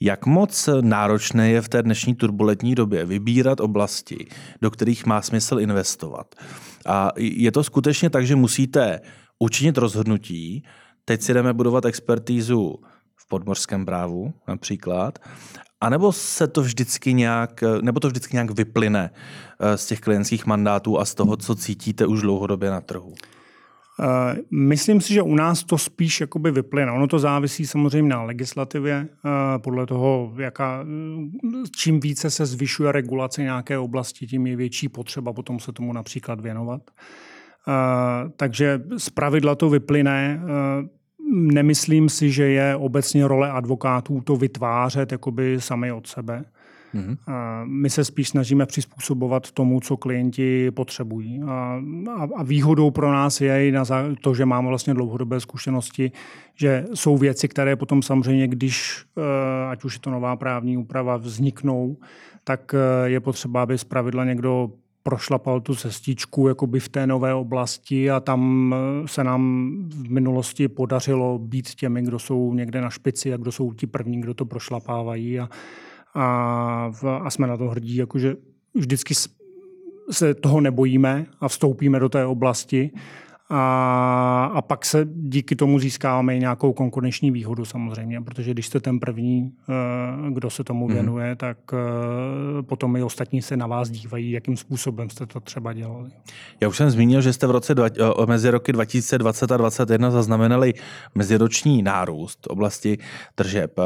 Jak 0.00 0.26
moc 0.26 0.68
náročné 0.80 1.50
je 1.50 1.60
v 1.60 1.68
té 1.68 1.82
dnešní 1.82 2.14
turbulentní 2.14 2.74
době 2.74 3.04
vybírat 3.04 3.60
oblasti, 3.60 4.26
do 4.62 4.70
kterých 4.70 5.06
má 5.06 5.22
smysl 5.22 5.60
investovat? 5.60 6.34
A 6.86 7.12
je 7.16 7.52
to 7.52 7.62
skutečně 7.62 8.10
tak, 8.10 8.26
že 8.26 8.36
musíte 8.36 9.00
učinit 9.38 9.78
rozhodnutí, 9.78 10.62
teď 11.04 11.22
si 11.22 11.34
jdeme 11.34 11.52
budovat 11.52 11.84
expertízu 11.84 12.82
podmořském 13.32 13.86
právu 13.86 14.32
například, 14.48 15.18
a 15.82 15.88
nebo 15.88 16.12
se 16.12 16.46
to 16.46 16.62
vždycky 16.62 17.14
nějak, 17.14 17.64
nebo 17.82 18.00
to 18.00 18.08
vždycky 18.08 18.36
nějak 18.36 18.50
vyplyne 18.50 19.10
eh, 19.60 19.76
z 19.76 19.86
těch 19.86 20.00
klientských 20.00 20.46
mandátů 20.46 20.98
a 20.98 21.04
z 21.04 21.14
toho, 21.14 21.36
co 21.36 21.54
cítíte 21.54 22.06
už 22.06 22.20
dlouhodobě 22.20 22.70
na 22.70 22.80
trhu? 22.80 23.14
Eh, 23.14 24.36
myslím 24.50 25.00
si, 25.00 25.14
že 25.14 25.22
u 25.22 25.34
nás 25.34 25.64
to 25.64 25.78
spíš 25.78 26.20
jakoby 26.20 26.50
vyplyne. 26.50 26.92
Ono 26.92 27.06
to 27.06 27.18
závisí 27.18 27.66
samozřejmě 27.66 28.10
na 28.10 28.22
legislativě, 28.22 29.08
eh, 29.08 29.58
podle 29.58 29.86
toho, 29.86 30.34
jaká, 30.36 30.84
čím 31.76 32.00
více 32.00 32.30
se 32.30 32.46
zvyšuje 32.46 32.92
regulace 32.92 33.42
nějaké 33.42 33.78
oblasti, 33.78 34.26
tím 34.26 34.46
je 34.46 34.56
větší 34.56 34.88
potřeba 34.88 35.32
potom 35.32 35.60
se 35.60 35.72
tomu 35.72 35.92
například 35.92 36.40
věnovat. 36.40 36.82
Takže 38.36 38.82
z 38.98 39.10
pravidla 39.10 39.54
to 39.54 39.70
vyplyne. 39.70 40.42
Nemyslím 41.32 42.08
si, 42.08 42.30
že 42.30 42.44
je 42.44 42.76
obecně 42.76 43.28
role 43.28 43.50
advokátů 43.50 44.20
to 44.20 44.36
vytvářet 44.36 45.12
jakoby 45.12 45.56
sami 45.60 45.92
od 45.92 46.06
sebe. 46.06 46.44
Mm-hmm. 46.94 47.16
My 47.64 47.90
se 47.90 48.04
spíš 48.04 48.28
snažíme 48.28 48.66
přizpůsobovat 48.66 49.50
tomu, 49.50 49.80
co 49.80 49.96
klienti 49.96 50.70
potřebují. 50.70 51.42
A, 51.42 51.80
a 52.36 52.42
výhodou 52.42 52.90
pro 52.90 53.12
nás 53.12 53.40
je 53.40 53.68
i 53.68 53.72
na 53.72 53.84
to, 54.20 54.34
že 54.34 54.46
máme 54.46 54.68
vlastně 54.68 54.94
dlouhodobé 54.94 55.40
zkušenosti, 55.40 56.12
že 56.54 56.84
jsou 56.94 57.18
věci, 57.18 57.48
které 57.48 57.76
potom 57.76 58.02
samozřejmě, 58.02 58.48
když, 58.48 59.04
eh, 59.18 59.70
ať 59.70 59.84
už 59.84 59.94
je 59.94 60.00
to 60.00 60.10
nová 60.10 60.36
právní 60.36 60.76
úprava, 60.76 61.16
vzniknou, 61.16 61.96
tak 62.44 62.74
eh, 62.74 63.08
je 63.08 63.20
potřeba, 63.20 63.62
aby 63.62 63.78
zpravidla 63.78 64.24
někdo 64.24 64.70
prošlapal 65.02 65.60
tu 65.60 65.74
cestičku 65.74 66.48
jakoby 66.48 66.80
v 66.80 66.88
té 66.88 67.06
nové 67.06 67.34
oblasti 67.34 68.10
a 68.10 68.20
tam 68.20 68.74
eh, 68.74 69.08
se 69.08 69.24
nám 69.24 69.72
v 69.88 70.10
minulosti 70.10 70.68
podařilo 70.68 71.38
být 71.38 71.74
těmi, 71.74 72.02
kdo 72.02 72.18
jsou 72.18 72.54
někde 72.54 72.80
na 72.80 72.90
špici 72.90 73.34
a 73.34 73.36
kdo 73.36 73.52
jsou 73.52 73.72
ti 73.72 73.86
první, 73.86 74.20
kdo 74.20 74.34
to 74.34 74.44
prošlapávají. 74.44 75.40
A, 75.40 75.48
a, 76.14 76.92
a 77.22 77.30
jsme 77.30 77.46
na 77.46 77.56
to 77.56 77.68
hrdí, 77.68 77.96
jakože 77.96 78.36
vždycky 78.74 79.14
se 80.10 80.34
toho 80.34 80.60
nebojíme 80.60 81.26
a 81.40 81.48
vstoupíme 81.48 82.00
do 82.00 82.08
té 82.08 82.26
oblasti 82.26 82.90
a, 83.54 84.50
a 84.54 84.62
pak 84.62 84.84
se 84.84 85.06
díky 85.14 85.56
tomu 85.56 85.78
získáváme 85.78 86.36
i 86.36 86.40
nějakou 86.40 86.72
konkurenční 86.72 87.30
výhodu 87.30 87.64
samozřejmě, 87.64 88.20
protože 88.20 88.50
když 88.50 88.66
jste 88.66 88.80
ten 88.80 89.00
první, 89.00 89.52
eh, 89.68 89.72
kdo 90.30 90.50
se 90.50 90.64
tomu 90.64 90.86
mhm. 90.86 90.94
věnuje, 90.94 91.30
mm. 91.30 91.36
tak 91.36 91.58
eh, 91.72 92.62
potom 92.62 92.96
i 92.96 93.02
ostatní 93.02 93.42
se 93.42 93.56
na 93.56 93.66
vás 93.66 93.90
dívají, 93.90 94.30
jakým 94.30 94.56
způsobem 94.56 95.10
jste 95.10 95.26
to 95.26 95.40
třeba 95.40 95.72
dělali. 95.72 96.10
Já 96.60 96.68
už 96.68 96.76
jsem 96.76 96.90
zmínil, 96.90 97.20
že 97.20 97.32
jste 97.32 97.46
v 97.46 97.50
roce 97.50 97.74
dva, 97.74 97.86
eh, 97.86 98.26
mezi 98.26 98.50
roky 98.50 98.72
2020 98.72 99.52
a 99.52 99.56
2021 99.56 100.10
zaznamenali 100.10 100.74
meziroční 101.14 101.82
nárůst 101.82 102.46
oblasti 102.50 102.98
tržeb. 103.34 103.80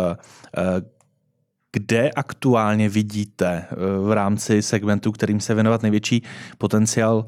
Kde 1.72 2.10
aktuálně 2.10 2.88
vidíte 2.88 3.64
v 4.00 4.12
rámci 4.12 4.62
segmentu, 4.62 5.12
kterým 5.12 5.40
se 5.40 5.54
věnovat 5.54 5.82
největší 5.82 6.22
potenciál 6.58 7.26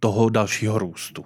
toho 0.00 0.28
dalšího 0.28 0.78
růstu? 0.78 1.24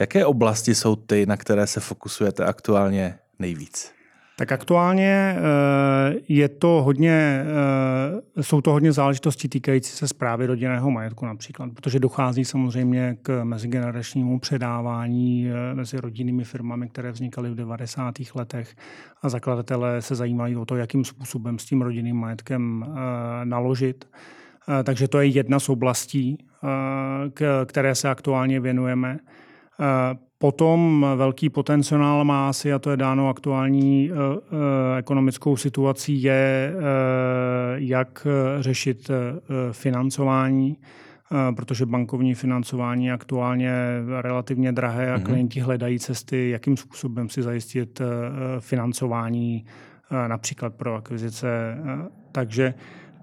Jaké 0.00 0.26
oblasti 0.26 0.74
jsou 0.74 0.96
ty, 0.96 1.26
na 1.26 1.36
které 1.36 1.66
se 1.66 1.80
fokusujete 1.80 2.44
aktuálně 2.44 3.18
nejvíc? 3.38 3.94
Tak 4.36 4.52
aktuálně 4.52 5.36
eh, 5.36 5.40
je 6.28 6.48
to 6.48 6.68
hodně, 6.68 7.44
eh, 8.36 8.42
jsou 8.42 8.60
to 8.60 8.70
hodně 8.70 8.92
záležitosti 8.92 9.48
týkající 9.48 9.90
se 9.90 10.08
zprávy 10.08 10.46
rodinného 10.46 10.90
majetku 10.90 11.26
například, 11.26 11.70
protože 11.74 11.98
dochází 11.98 12.44
samozřejmě 12.44 13.16
k 13.22 13.44
mezigeneračnímu 13.44 14.38
předávání 14.38 15.50
eh, 15.50 15.74
mezi 15.74 15.96
rodinnými 15.96 16.44
firmami, 16.44 16.88
které 16.88 17.12
vznikaly 17.12 17.50
v 17.50 17.54
90. 17.54 18.14
letech 18.34 18.76
a 19.22 19.28
zakladatelé 19.28 20.02
se 20.02 20.14
zajímají 20.14 20.56
o 20.56 20.64
to, 20.64 20.76
jakým 20.76 21.04
způsobem 21.04 21.58
s 21.58 21.64
tím 21.64 21.82
rodinným 21.82 22.16
majetkem 22.16 22.86
naložit. 23.44 24.08
Takže 24.84 25.08
to 25.08 25.20
je 25.20 25.26
jedna 25.26 25.60
z 25.60 25.68
oblastí, 25.68 26.38
které 27.66 27.94
se 27.94 28.08
aktuálně 28.08 28.60
věnujeme. 28.60 29.18
Eh, 29.80 30.18
potom 30.38 31.06
velký 31.16 31.48
potenciál 31.48 32.24
má 32.24 32.48
asi, 32.48 32.72
a 32.72 32.78
to 32.78 32.90
je 32.90 32.96
dáno 32.96 33.28
aktuální 33.28 34.10
eh, 34.10 34.14
eh, 34.14 34.98
ekonomickou 34.98 35.56
situací, 35.56 36.22
je, 36.22 36.74
jak 37.74 38.26
řešit 38.60 39.10
financování, 39.72 40.76
protože 41.56 41.86
bankovní 41.86 42.34
financování 42.34 43.06
je 43.06 43.12
aktuálně 43.12 43.72
relativně 44.20 44.72
drahé 44.72 45.12
a 45.12 45.16
mhm. 45.16 45.24
klienti 45.24 45.60
hledají 45.60 45.98
cesty, 45.98 46.50
jakým 46.50 46.76
způsobem 46.76 47.28
si 47.28 47.42
zajistit 47.42 48.00
financování 48.60 49.64
například 50.28 50.74
pro 50.74 50.94
akvizice. 50.94 51.78
Takže 52.32 52.74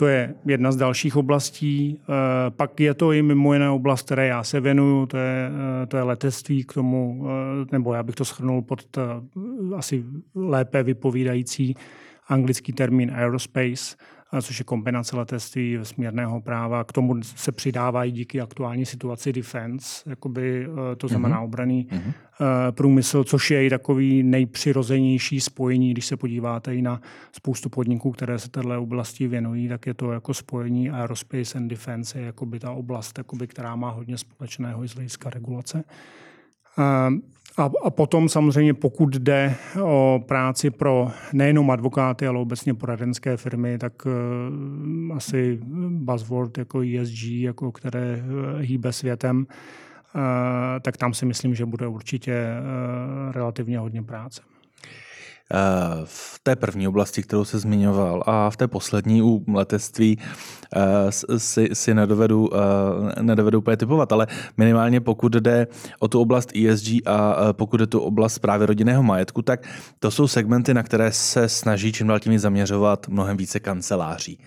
to 0.01 0.08
je 0.08 0.36
jedna 0.46 0.72
z 0.72 0.75
dalších 0.75 1.15
oblastí. 1.15 2.00
Eh, 2.01 2.05
pak 2.50 2.79
je 2.79 2.93
to 2.93 3.12
i 3.12 3.22
mimo 3.22 3.53
jiné 3.53 3.70
oblast, 3.70 4.05
které 4.05 4.27
já 4.27 4.43
se 4.43 4.60
věnuju, 4.60 5.05
to 5.05 5.17
je, 5.17 5.50
eh, 5.84 5.86
to 5.86 5.98
je 5.98 6.03
letectví 6.03 6.63
k 6.63 6.74
tomu, 6.74 7.25
eh, 7.25 7.65
nebo 7.72 7.93
já 7.93 8.03
bych 8.03 8.15
to 8.15 8.25
schrnul 8.25 8.62
pod 8.62 8.98
asi 9.75 10.03
lépe 10.36 10.84
vypovídající 10.84 11.75
anglický 12.27 12.74
termín 12.74 13.12
aerospace 13.15 13.96
což 14.41 14.59
je 14.59 14.65
kombinace 14.65 15.17
letectví 15.17 15.77
vesmírného 15.77 16.41
práva. 16.41 16.83
K 16.83 16.91
tomu 16.91 17.23
se 17.23 17.51
přidávají 17.51 18.11
díky 18.11 18.41
aktuální 18.41 18.85
situaci 18.85 19.33
defense, 19.33 20.09
jakoby, 20.09 20.67
eh, 20.91 20.95
to 20.95 21.07
znamená 21.07 21.39
mm-hmm. 21.39 21.45
obraný 21.45 21.88
mm-hmm. 21.91 22.13
průmysl, 22.71 23.23
což 23.23 23.51
je 23.51 23.65
i 23.65 23.69
takový 23.69 24.23
nejpřirozenější 24.23 25.39
spojení, 25.41 25.91
když 25.91 26.05
se 26.05 26.17
podíváte 26.17 26.75
i 26.75 26.81
na 26.81 27.01
spoustu 27.31 27.69
podniků, 27.69 28.11
které 28.11 28.39
se 28.39 28.50
této 28.50 28.81
oblasti 28.81 29.27
věnují, 29.27 29.67
tak 29.67 29.85
je 29.85 29.93
to 29.93 30.11
jako 30.11 30.33
spojení 30.33 30.89
aerospace 30.89 31.57
and 31.57 31.67
defense, 31.67 32.19
je 32.19 32.25
jakoby 32.25 32.59
ta 32.59 32.71
oblast, 32.71 33.17
jakoby, 33.17 33.47
která 33.47 33.75
má 33.75 33.89
hodně 33.89 34.17
společného 34.17 34.83
i 34.83 34.88
z 34.88 34.93
hlediska 34.93 35.29
regulace. 35.29 35.83
Eh, 37.61 37.63
a, 37.63 37.71
a 37.83 37.89
potom 37.89 38.29
samozřejmě, 38.29 38.73
pokud 38.73 39.15
jde 39.15 39.55
o 39.83 40.23
práci 40.27 40.69
pro 40.69 41.11
nejenom 41.33 41.71
advokáty, 41.71 42.27
ale 42.27 42.39
obecně 42.39 42.73
poradenské 42.73 43.37
firmy, 43.37 43.77
tak 43.77 44.05
uh, 44.05 45.15
asi 45.15 45.59
buzzword 45.89 46.57
jako 46.57 46.81
ESG, 46.81 47.23
jako 47.23 47.71
které 47.71 48.23
uh, 48.23 48.59
hýbe 48.59 48.93
světem, 48.93 49.37
uh, 49.37 50.21
tak 50.81 50.97
tam 50.97 51.13
si 51.13 51.25
myslím, 51.25 51.55
že 51.55 51.65
bude 51.65 51.87
určitě 51.87 52.33
uh, 52.33 53.31
relativně 53.31 53.79
hodně 53.79 54.03
práce. 54.03 54.41
Eh, 55.53 56.01
v 56.05 56.39
té 56.43 56.55
první 56.55 56.88
oblasti, 56.88 57.24
kterou 57.24 57.46
se 57.46 57.60
zmiňoval, 57.60 58.24
a 58.25 58.50
v 58.50 58.58
té 58.58 58.67
poslední 58.67 59.22
u 59.22 59.43
letectví 59.53 60.20
eh, 60.75 61.12
si, 61.39 61.70
si 61.74 61.93
nedovedu, 61.93 62.50
eh, 62.55 63.24
nedovedu 63.24 63.58
úplně 63.58 63.77
typovat, 63.77 64.12
ale 64.12 64.27
minimálně 64.58 65.01
pokud 65.01 65.34
jde 65.34 65.67
o 66.00 66.08
tu 66.08 66.22
oblast 66.22 66.51
ESG 66.55 66.88
a 67.05 67.53
pokud 67.53 67.77
jde 67.77 67.88
tu 67.88 68.00
oblast 68.00 68.39
právě 68.39 68.67
rodinného 68.67 69.03
majetku, 69.03 69.41
tak 69.41 69.67
to 70.00 70.12
jsou 70.12 70.27
segmenty, 70.27 70.74
na 70.74 70.84
které 70.84 71.12
se 71.12 71.50
snaží 71.50 71.91
čím 71.91 72.08
dál 72.08 72.20
tím 72.20 72.39
zaměřovat 72.39 73.08
mnohem 73.08 73.38
více 73.38 73.60
kanceláří 73.60 74.39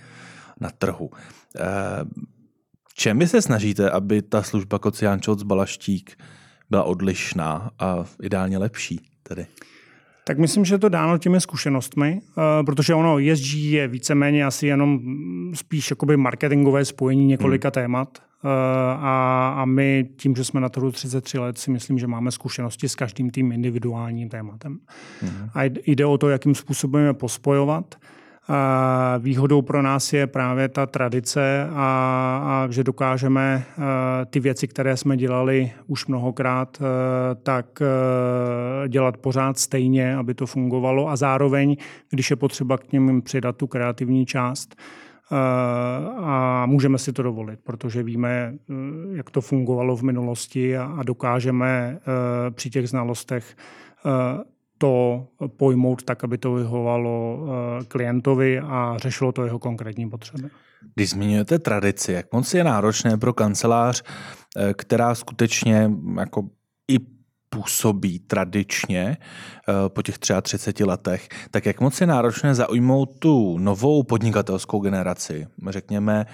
na 0.61 0.71
trhu. 0.79 1.11
Čem 2.95 3.19
vy 3.19 3.29
se 3.29 3.43
snažíte, 3.43 3.91
aby 3.91 4.23
ta 4.23 4.43
služba 4.43 4.79
Kocián 4.79 5.21
Balaštík 5.45 6.19
byla 6.71 6.83
odlišná 6.83 7.71
a 7.79 8.05
ideálně 8.23 8.59
lepší 8.59 9.01
tedy? 9.23 9.47
Tak 10.27 10.39
myslím, 10.39 10.65
že 10.65 10.79
to 10.79 10.89
dáno 10.89 11.19
těmi 11.19 11.41
zkušenostmi, 11.41 12.21
uh, 12.21 12.67
protože 12.67 12.95
ono 12.95 13.17
ESG 13.19 13.55
je 13.55 13.89
víceméně 13.89 14.45
asi 14.45 14.67
jenom 14.67 15.01
spíš 15.55 15.91
jakoby 15.91 16.17
marketingové 16.17 16.85
spojení 16.85 17.27
několika 17.27 17.69
hmm. 17.69 17.73
témat. 17.73 18.19
Uh, 18.45 18.51
a, 18.51 19.49
a 19.59 19.65
my 19.65 20.09
tím, 20.17 20.37
že 20.37 20.45
jsme 20.45 20.61
na 20.61 20.69
trhu 20.69 20.93
33 20.93 21.39
let, 21.39 21.59
si 21.59 21.71
myslím, 21.71 21.99
že 21.99 22.07
máme 22.07 22.31
zkušenosti 22.31 22.89
s 22.89 22.95
každým 22.95 23.31
tím 23.31 23.53
individuálním 23.53 24.29
tématem. 24.29 24.79
Hmm. 25.21 25.51
A 25.55 25.65
jde 25.87 26.07
o 26.07 26.19
to, 26.19 26.29
jakým 26.29 26.55
způsobem 26.55 27.07
je 27.07 27.13
pospojovat. 27.13 27.95
Výhodou 29.19 29.63
pro 29.63 29.83
nás 29.83 30.13
je 30.13 30.27
právě 30.27 30.69
ta 30.69 30.87
tradice 30.87 31.69
a, 31.71 32.43
a 32.47 32.71
že 32.71 32.85
dokážeme 32.85 33.65
ty 34.31 34.41
věci, 34.41 34.69
které 34.69 34.97
jsme 34.97 35.17
dělali 35.17 35.73
už 35.87 36.07
mnohokrát, 36.07 36.83
tak 37.43 37.83
dělat 38.89 39.17
pořád 39.17 39.59
stejně, 39.59 40.17
aby 40.17 40.35
to 40.35 40.47
fungovalo. 40.47 41.09
A 41.09 41.17
zároveň, 41.17 41.77
když 42.11 42.31
je 42.31 42.37
potřeba 42.37 42.79
k 42.79 42.93
něm 42.93 43.23
přidat 43.23 43.57
tu 43.57 43.67
kreativní 43.67 44.27
část, 44.27 44.77
a 46.17 46.67
můžeme 46.67 46.99
si 46.99 47.13
to 47.13 47.23
dovolit, 47.23 47.61
protože 47.65 48.03
víme, 48.03 48.55
jak 49.13 49.31
to 49.31 49.41
fungovalo 49.41 49.97
v 49.97 50.03
minulosti 50.03 50.77
a 50.77 51.01
dokážeme 51.07 51.99
při 52.51 52.71
těch 52.71 52.89
znalostech 52.89 53.57
to 54.85 55.27
pojmout 55.57 56.03
tak, 56.03 56.25
aby 56.25 56.39
to 56.39 56.53
vyhovalo 56.53 57.39
eh, 57.81 57.85
klientovi 57.85 58.61
a 58.61 58.97
řešilo 58.99 59.33
to 59.33 59.45
jeho 59.45 59.59
konkrétní 59.59 60.11
potřeby. 60.11 60.49
Když 60.95 61.11
zmiňujete 61.11 61.59
tradici, 61.59 62.13
jak 62.13 62.33
moc 62.33 62.55
je 62.55 62.65
náročné 62.65 63.17
pro 63.17 63.33
kancelář, 63.33 64.03
eh, 64.57 64.75
která 64.75 65.15
skutečně 65.15 65.91
jako 66.19 66.49
i 66.89 66.99
působí 67.55 68.19
tradičně 68.19 69.17
po 69.89 70.03
těch 70.03 70.19
33 70.43 70.85
letech, 70.85 71.29
tak 71.51 71.67
jak 71.67 71.81
moc 71.81 72.01
je 72.01 72.07
náročné 72.07 72.55
zaujmout 72.55 73.19
tu 73.19 73.59
novou 73.59 74.03
podnikatelskou 74.03 74.81
generaci, 74.81 75.47
řekněme 75.69 76.27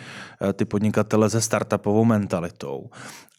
ty 0.55 0.65
podnikatele 0.65 1.31
se 1.31 1.41
startupovou 1.41 2.05
mentalitou, 2.05 2.91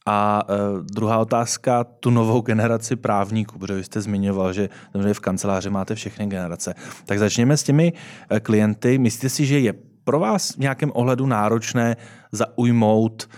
a 0.06 0.44
uh, 0.50 0.86
druhá 0.86 1.18
otázka, 1.18 1.84
tu 1.84 2.10
novou 2.10 2.42
generaci 2.42 2.96
právníků, 2.96 3.60
protože 3.60 3.74
vy 3.74 3.84
jste 3.84 4.02
zmiňoval, 4.02 4.54
že 4.54 4.70
v 5.14 5.20
kanceláři 5.20 5.70
máte 5.70 5.96
všechny 5.96 6.28
generace. 6.28 6.74
Tak 7.06 7.20
začněme 7.20 7.58
s 7.58 7.64
těmi 7.64 7.94
klienty. 8.42 8.98
Myslíte 8.98 9.30
si, 9.30 9.46
že 9.46 9.60
je 9.60 9.74
pro 10.04 10.20
vás 10.20 10.52
v 10.52 10.58
nějakém 10.58 10.92
ohledu 10.94 11.26
náročné 11.26 11.98
zaujmout 12.32 13.30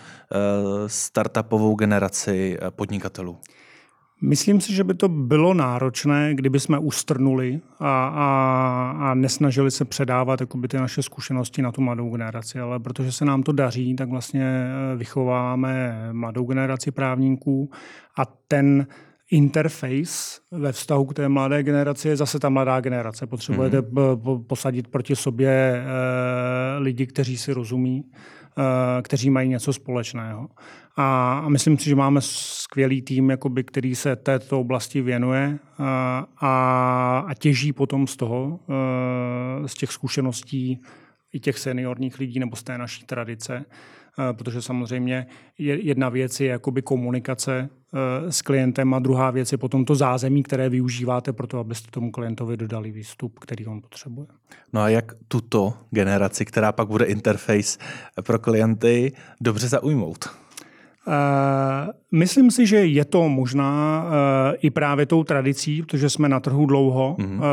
startupovou 0.88 1.76
generaci 1.76 2.58
podnikatelů? 2.70 3.38
Myslím 4.26 4.62
si, 4.62 4.74
že 4.74 4.84
by 4.84 4.94
to 4.94 5.10
bylo 5.10 5.54
náročné, 5.54 6.36
kdyby 6.36 6.60
jsme 6.60 6.80
ustrnuli 6.80 7.62
a, 7.80 8.08
a, 8.08 8.98
a 9.00 9.14
nesnažili 9.14 9.72
se 9.72 9.86
předávat 9.86 10.42
jakoby, 10.42 10.68
ty 10.68 10.78
naše 10.78 11.04
zkušenosti 11.04 11.62
na 11.62 11.72
tu 11.72 11.82
mladou 11.82 12.10
generaci, 12.10 12.60
ale 12.60 12.80
protože 12.80 13.12
se 13.12 13.26
nám 13.26 13.44
to 13.44 13.52
daří, 13.52 13.96
tak 13.96 14.10
vlastně 14.10 14.44
eh, 14.44 14.96
vychováváme 14.96 15.98
mladou 16.12 16.46
generaci 16.46 16.92
právníků 16.92 17.72
a 18.18 18.26
ten 18.48 18.88
interface 19.32 20.40
ve 20.52 20.72
vztahu 20.72 21.06
k 21.06 21.14
té 21.14 21.30
mladé 21.30 21.64
generaci 21.64 22.08
je 22.08 22.16
zase 22.16 22.40
ta 22.40 22.50
mladá 22.50 22.80
generace. 22.80 23.28
Potřebujete 23.28 23.80
mm-hmm. 23.80 24.44
posadit 24.44 24.88
proti 24.88 25.16
sobě 25.16 25.50
e, 25.50 25.84
lidi, 26.80 27.08
kteří 27.08 27.38
si 27.38 27.54
rozumí, 27.54 28.04
kteří 29.02 29.30
mají 29.30 29.50
něco 29.50 29.74
společného. 29.74 30.50
A, 30.98 31.50
myslím 31.50 31.78
si, 31.78 31.90
že 31.90 31.96
máme 31.96 32.22
skvělý 32.22 33.02
tým, 33.02 33.30
jakoby, 33.30 33.64
který 33.64 33.96
se 33.96 34.16
této 34.16 34.60
oblasti 34.60 35.02
věnuje 35.02 35.60
a, 35.78 36.26
a, 36.38 37.26
a 37.28 37.34
těží 37.34 37.74
potom 37.74 38.08
z 38.08 38.16
toho, 38.16 38.60
e, 38.70 39.68
z 39.68 39.74
těch 39.74 39.92
zkušeností 39.92 40.82
i 41.34 41.40
těch 41.40 41.60
seniorních 41.60 42.20
lidí 42.20 42.40
nebo 42.40 42.56
z 42.56 42.64
té 42.64 42.78
naší 42.78 43.06
tradice. 43.06 43.66
E, 44.20 44.34
protože 44.34 44.62
samozřejmě 44.62 45.26
jedna 45.58 46.10
věc 46.10 46.40
je 46.40 46.48
jakoby 46.48 46.82
komunikace 46.82 47.70
e, 48.28 48.32
s 48.32 48.42
klientem 48.42 48.94
a 48.94 49.00
druhá 49.00 49.32
věc 49.32 49.52
je 49.52 49.58
potom 49.58 49.86
to 49.86 49.96
zázemí, 49.96 50.44
které 50.44 50.70
využíváte 50.70 51.34
pro 51.34 51.48
to, 51.48 51.60
abyste 51.60 51.92
tomu 51.92 52.12
klientovi 52.12 52.58
dodali 52.58 52.92
výstup, 52.92 53.40
který 53.40 53.66
on 53.66 53.82
potřebuje. 53.82 54.28
No 54.74 54.82
a 54.82 54.90
jak 54.90 55.14
tuto 55.28 55.74
generaci, 55.90 56.46
která 56.46 56.72
pak 56.72 56.88
bude 56.88 57.06
interface 57.06 57.80
pro 58.22 58.40
klienty, 58.40 59.12
dobře 59.42 59.68
zaujmout? 59.68 60.30
Uh, 61.08 61.14
myslím 62.12 62.52
si, 62.52 62.68
že 62.68 62.78
je 62.78 63.06
to 63.06 63.30
možná 63.30 64.04
uh, 64.04 64.12
i 64.62 64.70
právě 64.70 65.06
tou 65.06 65.24
tradicí, 65.24 65.82
protože 65.82 66.10
jsme 66.10 66.30
na 66.30 66.40
trhu 66.40 66.66
dlouho. 66.66 67.16
Mm-hmm. 67.20 67.36
Uh, 67.36 67.44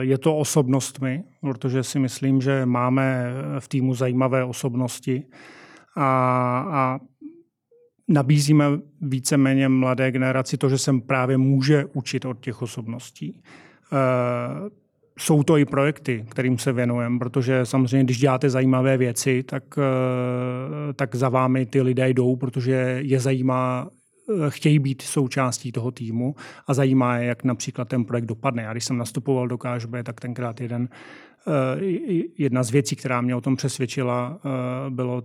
je 0.00 0.18
to 0.18 0.36
osobnostmi, 0.36 1.24
protože 1.40 1.82
si 1.82 1.98
myslím, 1.98 2.40
že 2.40 2.66
máme 2.66 3.32
v 3.58 3.68
týmu 3.68 3.94
zajímavé 3.94 4.44
osobnosti 4.44 5.24
a, 5.98 6.66
a 6.72 7.00
nabízíme 8.08 8.64
víceméně 9.00 9.68
mladé 9.68 10.10
generaci 10.10 10.56
to, 10.56 10.68
že 10.68 10.78
se 10.78 10.92
právě 11.06 11.38
může 11.38 11.84
učit 11.92 12.24
od 12.24 12.40
těch 12.40 12.62
osobností. 12.62 13.42
Uh, 13.92 14.68
jsou 15.18 15.42
to 15.42 15.56
i 15.56 15.64
projekty, 15.64 16.26
kterým 16.28 16.58
se 16.58 16.72
věnujeme, 16.72 17.18
protože 17.18 17.66
samozřejmě, 17.66 18.04
když 18.04 18.18
děláte 18.18 18.50
zajímavé 18.50 18.96
věci, 18.96 19.42
tak, 19.42 19.64
eh, 19.78 20.92
tak 20.92 21.14
za 21.14 21.28
vámi 21.28 21.66
ty 21.66 21.82
lidé 21.82 22.08
jdou, 22.08 22.36
protože 22.36 22.98
je 23.02 23.20
zajímá, 23.20 23.88
eh, 24.28 24.32
chtějí 24.48 24.78
být 24.78 25.02
součástí 25.02 25.72
toho 25.72 25.90
týmu 25.90 26.34
a 26.66 26.74
zajímá 26.74 27.16
je, 27.16 27.26
jak 27.26 27.44
například 27.44 27.88
ten 27.88 28.04
projekt 28.04 28.26
dopadne. 28.26 28.62
Já 28.62 28.72
když 28.72 28.84
jsem 28.84 28.98
nastupoval 28.98 29.48
do 29.48 29.58
KŽB, 29.58 30.02
tak 30.02 30.20
tenkrát 30.20 30.60
jeden 30.60 30.88
jedna 32.38 32.62
z 32.62 32.70
věcí, 32.70 32.96
která 32.96 33.20
mě 33.20 33.34
o 33.34 33.40
tom 33.40 33.56
přesvědčila, 33.56 34.38
eh, 34.44 34.90
bylo, 34.90 35.22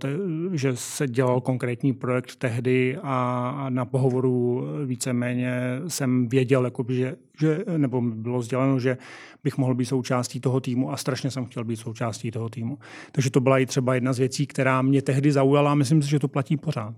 že 0.51 0.75
se 0.75 1.08
dělal 1.08 1.42
konkrétní 1.42 1.94
projekt 1.94 2.36
tehdy 2.36 2.98
a 3.03 3.65
na 3.70 3.86
pohovoru 3.86 4.63
víceméně 4.86 5.82
jsem 5.88 6.27
věděl, 6.27 6.72
že, 6.89 7.15
že, 7.39 7.65
nebo 7.77 8.01
bylo 8.01 8.42
sděleno, 8.42 8.80
že 8.80 8.98
bych 9.44 9.58
mohl 9.58 9.75
být 9.75 9.86
součástí 9.86 10.39
toho 10.39 10.60
týmu 10.60 10.92
a 10.92 10.98
strašně 10.98 11.32
jsem 11.32 11.46
chtěl 11.46 11.63
být 11.63 11.75
součástí 11.75 12.32
toho 12.32 12.50
týmu. 12.50 12.78
Takže 13.12 13.30
to 13.30 13.39
byla 13.39 13.60
i 13.60 13.65
třeba 13.65 13.95
jedna 13.95 14.13
z 14.13 14.19
věcí, 14.19 14.48
která 14.48 14.82
mě 14.82 15.02
tehdy 15.02 15.32
zaujala 15.32 15.71
a 15.71 15.76
myslím 15.76 16.02
si, 16.02 16.10
že 16.10 16.19
to 16.19 16.28
platí 16.28 16.58
pořád. 16.58 16.95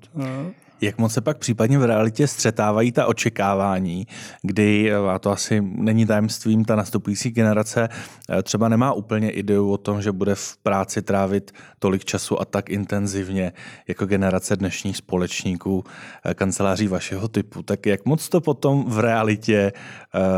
Eh, 0.82 0.86
jak 0.86 0.98
moc 0.98 1.14
se 1.14 1.22
pak 1.22 1.38
případně 1.38 1.80
v 1.80 1.86
realitě 1.86 2.28
střetávají 2.28 2.92
ta 2.92 3.06
očekávání, 3.06 4.08
kdy, 4.42 4.94
a 4.94 5.20
to 5.20 5.32
asi 5.32 5.62
není 5.62 6.06
tajemstvím, 6.06 6.66
ta 6.66 6.76
nastupující 6.76 7.32
generace 7.32 7.90
eh, 8.30 8.44
třeba 8.44 8.70
nemá 8.70 8.94
úplně 8.94 9.30
ideu 9.30 9.72
o 9.72 9.78
tom, 9.78 10.02
že 10.02 10.12
bude 10.12 10.36
v 10.36 10.58
práci 10.58 11.02
trávit 11.02 11.52
tolik 11.80 12.06
času 12.06 12.42
a 12.42 12.46
tak 12.46 12.70
intenzivně 12.70 13.54
jako 13.88 14.06
generace 14.06 14.56
dnešních 14.56 14.98
společníků 14.98 15.84
eh, 16.26 16.34
kanceláří 16.34 16.88
vašeho 16.88 17.28
typu. 17.28 17.64
Tak 17.64 17.86
jak 17.86 18.06
moc 18.06 18.30
to 18.30 18.42
potom 18.42 18.86
v 18.88 19.00
realitě 19.00 19.74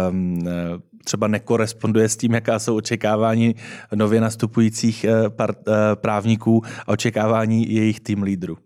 um, 0.09 0.43
třeba 1.03 1.27
nekoresponduje 1.27 2.09
s 2.09 2.17
tím, 2.17 2.33
jaká 2.33 2.59
jsou 2.59 2.75
očekávání 2.75 3.55
nově 3.95 4.21
nastupujících 4.21 5.05
právníků 5.95 6.63
a 6.87 6.87
očekávání 6.87 7.73
jejich 7.73 7.99
tým 7.99 8.23
lídrů? 8.23 8.57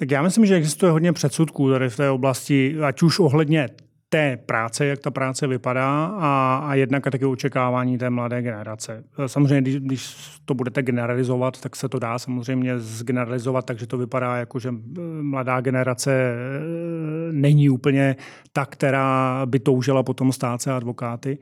Tak 0.00 0.10
já 0.10 0.22
myslím, 0.22 0.46
že 0.46 0.54
existuje 0.54 0.92
hodně 0.92 1.12
předsudků 1.12 1.70
tady 1.70 1.88
v 1.88 1.96
té 1.96 2.10
oblasti, 2.10 2.76
ať 2.82 3.02
už 3.02 3.18
ohledně 3.18 3.68
té 4.08 4.36
práce, 4.36 4.86
jak 4.86 4.98
ta 4.98 5.10
práce 5.10 5.46
vypadá 5.46 6.04
a, 6.04 6.62
a 6.66 6.74
jednak 6.74 7.06
a 7.06 7.10
taky 7.10 7.24
očekávání 7.24 7.98
té 7.98 8.10
mladé 8.10 8.42
generace. 8.42 9.04
Samozřejmě, 9.26 9.60
když, 9.60 9.76
když 9.76 10.16
to 10.44 10.54
budete 10.54 10.82
generalizovat, 10.82 11.60
tak 11.60 11.76
se 11.76 11.88
to 11.88 11.98
dá 11.98 12.18
samozřejmě 12.18 12.78
zgeneralizovat, 12.78 13.64
takže 13.64 13.86
to 13.86 13.98
vypadá 13.98 14.36
jako, 14.36 14.58
že 14.58 14.68
eh, 14.68 15.00
mladá 15.22 15.60
generace 15.60 16.12
eh, 16.12 17.32
není 17.32 17.70
úplně 17.70 18.16
ta, 18.52 18.66
která 18.66 19.42
by 19.46 19.58
toužila 19.58 20.02
potom 20.02 20.32
stát 20.32 20.62
se 20.62 20.72
advokáty 20.72 21.38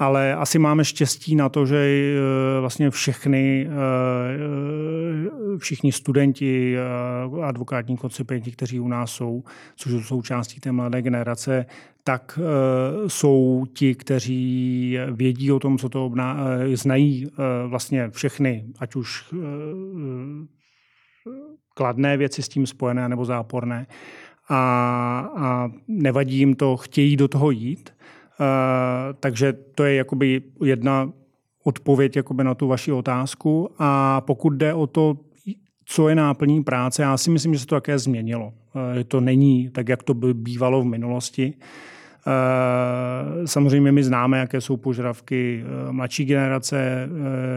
ale 0.00 0.34
asi 0.34 0.58
máme 0.58 0.84
štěstí 0.84 1.36
na 1.36 1.48
to, 1.48 1.66
že 1.66 1.76
eh, 1.76 2.60
vlastně 2.60 2.90
všechny, 2.90 3.68
eh, 3.68 3.70
všichni 5.58 5.92
studenti, 5.92 6.76
eh, 6.76 6.80
advokátní 7.42 7.96
koncipienti, 7.96 8.50
kteří 8.52 8.80
u 8.80 8.88
nás 8.88 9.10
jsou, 9.10 9.44
což 9.76 9.92
jsou 9.92 10.00
součástí 10.00 10.60
té 10.60 10.72
mladé 10.72 11.02
generace, 11.02 11.66
tak 12.04 12.38
jsou 13.06 13.66
ti, 13.74 13.94
kteří 13.94 14.98
vědí 15.12 15.52
o 15.52 15.58
tom, 15.58 15.78
co 15.78 15.88
to 15.88 16.06
obná, 16.06 16.38
znají 16.74 17.26
vlastně 17.66 18.10
všechny, 18.10 18.64
ať 18.78 18.94
už 18.94 19.34
kladné 21.74 22.16
věci 22.16 22.42
s 22.42 22.48
tím 22.48 22.66
spojené 22.66 23.08
nebo 23.08 23.24
záporné. 23.24 23.86
A, 24.48 24.58
a 25.36 25.70
nevadí 25.88 26.38
jim 26.38 26.54
to, 26.54 26.76
chtějí 26.76 27.16
do 27.16 27.28
toho 27.28 27.50
jít. 27.50 27.90
Eh, 28.40 29.14
takže 29.20 29.52
to 29.52 29.84
je 29.84 29.94
jakoby 29.94 30.42
jedna 30.64 31.12
odpověď 31.64 32.16
jakoby 32.16 32.44
na 32.44 32.54
tu 32.54 32.68
vaši 32.68 32.92
otázku. 32.92 33.70
A 33.78 34.20
pokud 34.20 34.50
jde 34.50 34.74
o 34.74 34.86
to, 34.86 35.16
co 35.84 36.08
je 36.08 36.14
náplní 36.14 36.64
práce, 36.64 37.02
já 37.02 37.16
si 37.16 37.30
myslím, 37.30 37.54
že 37.54 37.60
se 37.60 37.66
to 37.66 37.74
také 37.74 37.98
změnilo. 37.98 38.46
Uh, 38.46 39.02
to 39.08 39.20
není 39.20 39.70
tak, 39.70 39.88
jak 39.88 40.02
to 40.02 40.14
bývalo 40.14 40.82
v 40.82 40.84
minulosti. 40.84 41.54
Eh, 42.26 43.46
samozřejmě 43.46 43.92
my 43.92 44.04
známe, 44.04 44.38
jaké 44.38 44.60
jsou 44.60 44.76
požadavky 44.76 45.64
mladší 45.90 46.24
generace, 46.24 47.08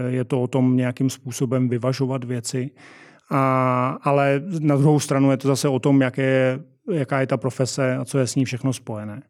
je 0.07 0.23
to 0.23 0.41
o 0.41 0.47
tom 0.47 0.77
nějakým 0.77 1.09
způsobem 1.09 1.69
vyvažovat 1.69 2.23
věci, 2.23 2.71
a, 3.31 3.97
ale 4.03 4.41
na 4.59 4.75
druhou 4.75 4.99
stranu 4.99 5.31
je 5.31 5.37
to 5.37 5.47
zase 5.47 5.67
o 5.67 5.79
tom, 5.79 6.01
jaké, 6.01 6.59
jaká 6.91 7.19
je 7.19 7.27
ta 7.27 7.37
profese 7.37 7.95
a 7.95 8.05
co 8.05 8.19
je 8.19 8.27
s 8.27 8.35
ní 8.35 8.45
všechno 8.45 8.73
spojené. 8.73 9.21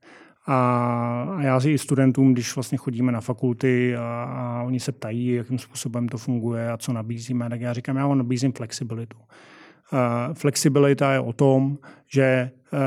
A 0.46 1.38
já 1.42 1.60
si 1.60 1.72
i 1.72 1.78
studentům, 1.78 2.34
když 2.34 2.56
vlastně 2.56 2.78
chodíme 2.78 3.12
na 3.12 3.22
fakulty 3.22 3.96
a, 3.96 4.24
a 4.24 4.64
oni 4.64 4.80
se 4.80 4.92
ptají, 4.92 5.28
jakým 5.28 5.60
způsobem 5.60 6.08
to 6.08 6.18
funguje 6.18 6.72
a 6.72 6.78
co 6.78 6.94
nabízíme, 6.94 7.50
tak 7.50 7.62
já 7.62 7.74
říkám, 7.74 7.98
já 7.98 8.08
vám 8.08 8.18
nabízím 8.18 8.52
flexibilitu. 8.52 9.18
Uh, 9.94 10.34
flexibilita 10.34 11.14
je 11.14 11.20
o 11.20 11.34
tom, 11.34 11.78
že 12.08 12.52
uh, 12.74 12.80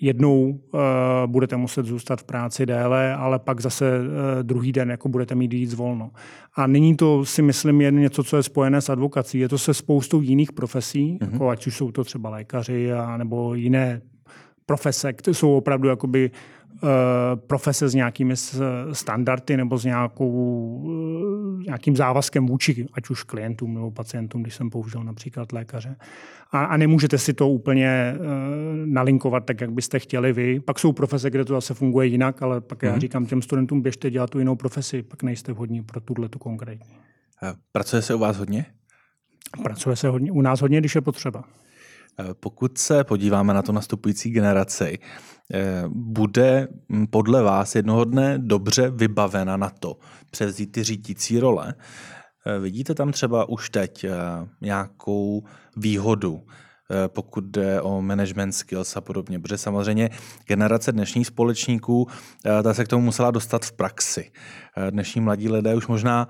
jednou 0.00 0.48
uh, 0.50 0.80
budete 1.26 1.56
muset 1.56 1.86
zůstat 1.86 2.20
v 2.20 2.24
práci 2.24 2.66
déle, 2.66 3.14
ale 3.14 3.38
pak 3.38 3.60
zase 3.60 4.00
uh, 4.00 4.06
druhý 4.42 4.72
den 4.72 4.90
jako 4.90 5.08
budete 5.08 5.34
mít 5.34 5.52
víc 5.52 5.74
volno. 5.74 6.10
A 6.54 6.66
není 6.66 6.96
to, 6.96 7.24
si 7.24 7.42
myslím, 7.42 7.80
jen 7.80 7.98
něco, 7.98 8.24
co 8.24 8.36
je 8.36 8.42
spojené 8.42 8.80
s 8.80 8.88
advokací. 8.88 9.38
Je 9.38 9.48
to 9.48 9.58
se 9.58 9.74
spoustou 9.74 10.20
jiných 10.20 10.52
profesí, 10.52 11.18
mm-hmm. 11.20 11.32
jako 11.32 11.48
ať 11.48 11.66
už 11.66 11.76
jsou 11.76 11.92
to 11.92 12.04
třeba 12.04 12.30
lékaři 12.30 12.92
a, 12.92 13.16
nebo 13.16 13.54
jiné 13.54 14.00
profese, 14.66 15.12
které 15.12 15.34
jsou 15.34 15.56
opravdu 15.56 15.88
jakoby 15.88 16.30
profese 17.46 17.88
s 17.88 17.94
nějakými 17.94 18.34
standardy 18.92 19.56
nebo 19.56 19.78
s 19.78 19.84
nějakou, 19.84 20.82
nějakým 21.66 21.96
závazkem 21.96 22.46
vůči, 22.46 22.86
ať 22.92 23.10
už 23.10 23.22
klientům 23.22 23.74
nebo 23.74 23.90
pacientům, 23.90 24.42
když 24.42 24.54
jsem 24.54 24.70
použil 24.70 25.04
například 25.04 25.52
lékaře. 25.52 25.96
A, 26.52 26.64
a 26.64 26.76
nemůžete 26.76 27.18
si 27.18 27.34
to 27.34 27.48
úplně 27.48 28.14
uh, 28.18 28.26
nalinkovat 28.86 29.44
tak, 29.44 29.60
jak 29.60 29.72
byste 29.72 29.98
chtěli 29.98 30.32
vy. 30.32 30.60
Pak 30.60 30.78
jsou 30.78 30.92
profese, 30.92 31.30
kde 31.30 31.44
to 31.44 31.54
zase 31.54 31.74
funguje 31.74 32.06
jinak, 32.06 32.42
ale 32.42 32.60
pak 32.60 32.78
mm-hmm. 32.78 32.86
já 32.86 32.92
mhm. 32.92 33.00
říkám 33.00 33.26
těm 33.26 33.42
studentům, 33.42 33.80
běžte 33.82 34.10
dělat 34.10 34.30
tu 34.30 34.38
jinou 34.38 34.56
profesi, 34.56 35.02
pak 35.02 35.22
nejste 35.22 35.52
vhodní 35.52 35.82
pro 35.82 36.00
tuhle 36.00 36.28
tu 36.28 36.38
konkrétní. 36.38 36.96
Pracuje 37.72 38.02
se 38.02 38.14
u 38.14 38.18
vás 38.18 38.36
hodně? 38.36 38.66
Pracuje 39.62 39.96
se 39.96 40.08
hodně, 40.08 40.32
u 40.32 40.42
nás 40.42 40.60
hodně, 40.60 40.80
když 40.80 40.94
je 40.94 41.00
potřeba. 41.00 41.44
Pokud 42.40 42.78
se 42.78 43.04
podíváme 43.04 43.54
na 43.54 43.62
to 43.62 43.72
nastupující 43.72 44.30
generaci, 44.30 44.98
eh, 45.54 45.84
bude 45.88 46.68
hm, 46.92 47.06
podle 47.06 47.42
vás 47.42 47.74
jednoho 47.74 48.04
dne 48.04 48.38
dobře 48.38 48.90
vybavena 48.90 49.56
na 49.56 49.70
to 49.70 49.96
převzít 50.30 50.72
ty 50.72 50.82
řídící 50.84 51.40
role? 51.40 51.74
Eh, 52.46 52.58
vidíte 52.58 52.94
tam 52.94 53.12
třeba 53.12 53.48
už 53.48 53.70
teď 53.70 54.04
eh, 54.04 54.10
nějakou 54.60 55.42
výhodu, 55.76 56.42
pokud 57.06 57.44
jde 57.44 57.80
o 57.80 58.02
management 58.02 58.52
skills 58.52 58.96
a 58.96 59.00
podobně, 59.00 59.40
protože 59.40 59.58
samozřejmě 59.58 60.10
generace 60.46 60.92
dnešních 60.92 61.26
společníků 61.26 62.06
ta 62.62 62.74
se 62.74 62.84
k 62.84 62.88
tomu 62.88 63.04
musela 63.04 63.30
dostat 63.30 63.64
v 63.64 63.72
praxi. 63.72 64.30
Dnešní 64.90 65.20
mladí 65.20 65.48
lidé 65.48 65.74
už 65.74 65.86
možná 65.86 66.28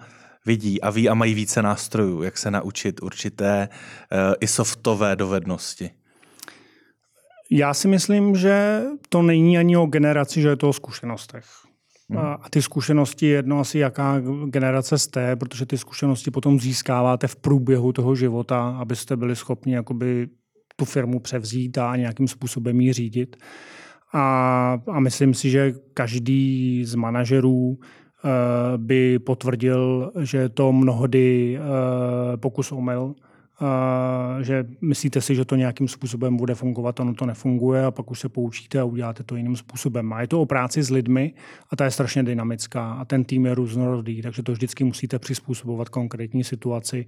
vidí 0.49 0.81
a 0.81 0.91
ví 0.91 1.09
a 1.09 1.15
mají 1.15 1.35
více 1.35 1.63
nástrojů, 1.63 2.23
jak 2.23 2.39
se 2.39 2.51
naučit 2.51 3.03
určité 3.03 3.69
uh, 3.69 4.19
i 4.41 4.47
softové 4.47 5.17
dovednosti? 5.17 5.91
Já 7.51 7.75
si 7.75 7.89
myslím, 7.89 8.37
že 8.37 8.83
to 9.09 9.23
není 9.23 9.59
ani 9.59 9.77
o 9.77 9.87
generaci, 9.87 10.41
že 10.41 10.49
je 10.49 10.57
to 10.57 10.69
o 10.69 10.73
zkušenostech. 10.73 11.45
Hmm. 12.11 12.19
A 12.19 12.49
ty 12.51 12.63
zkušenosti 12.63 13.27
jedno 13.27 13.61
asi 13.61 13.79
jaká 13.79 14.21
generace 14.47 14.99
jste, 14.99 15.37
protože 15.37 15.67
ty 15.67 15.79
zkušenosti 15.79 16.31
potom 16.31 16.61
získáváte 16.61 17.27
v 17.27 17.37
průběhu 17.37 17.93
toho 17.93 18.15
života, 18.15 18.77
abyste 18.81 19.17
byli 19.17 19.37
schopni 19.37 19.75
jakoby 19.75 20.29
tu 20.77 20.85
firmu 20.85 21.21
převzít 21.21 21.79
a 21.79 21.97
nějakým 21.97 22.29
způsobem 22.29 22.81
ji 22.81 22.93
řídit. 22.93 23.37
A, 24.13 24.79
a 24.89 25.01
myslím 25.01 25.35
si, 25.35 25.51
že 25.51 25.75
každý 25.95 26.85
z 26.85 26.95
manažerů 26.95 27.79
Eh, 27.79 27.98
by 28.77 29.19
potvrdil, 29.19 30.13
že 30.21 30.39
je 30.39 30.49
to 30.49 30.73
mnohdy 30.73 31.59
eh, 31.59 32.37
pokus 32.37 32.73
omyl, 32.73 33.15
eh, 33.63 34.45
že 34.45 34.67
myslíte 34.81 35.21
si, 35.21 35.35
že 35.35 35.45
to 35.45 35.57
nějakým 35.57 35.89
způsobem 35.89 36.37
bude 36.37 36.55
fungovat, 36.55 37.01
ono 37.01 37.15
to 37.15 37.27
nefunguje 37.27 37.85
a 37.85 37.91
pak 37.91 38.11
už 38.11 38.21
se 38.21 38.29
poučíte 38.29 38.81
a 38.81 38.85
uděláte 38.85 39.23
to 39.23 39.37
jiným 39.37 39.57
způsobem. 39.57 40.13
A 40.13 40.21
je 40.21 40.29
to 40.29 40.43
o 40.43 40.47
práci 40.47 40.83
s 40.83 40.91
lidmi 40.91 41.33
a 41.71 41.77
ta 41.77 41.85
je 41.85 41.91
strašně 41.91 42.23
dynamická 42.23 42.93
a 42.93 43.05
ten 43.05 43.25
tým 43.25 43.47
je 43.47 43.55
různorodý, 43.55 44.23
takže 44.23 44.43
to 44.43 44.53
vždycky 44.53 44.85
musíte 44.85 45.19
přizpůsobovat 45.19 45.89
konkrétní 45.89 46.45
situaci. 46.45 47.07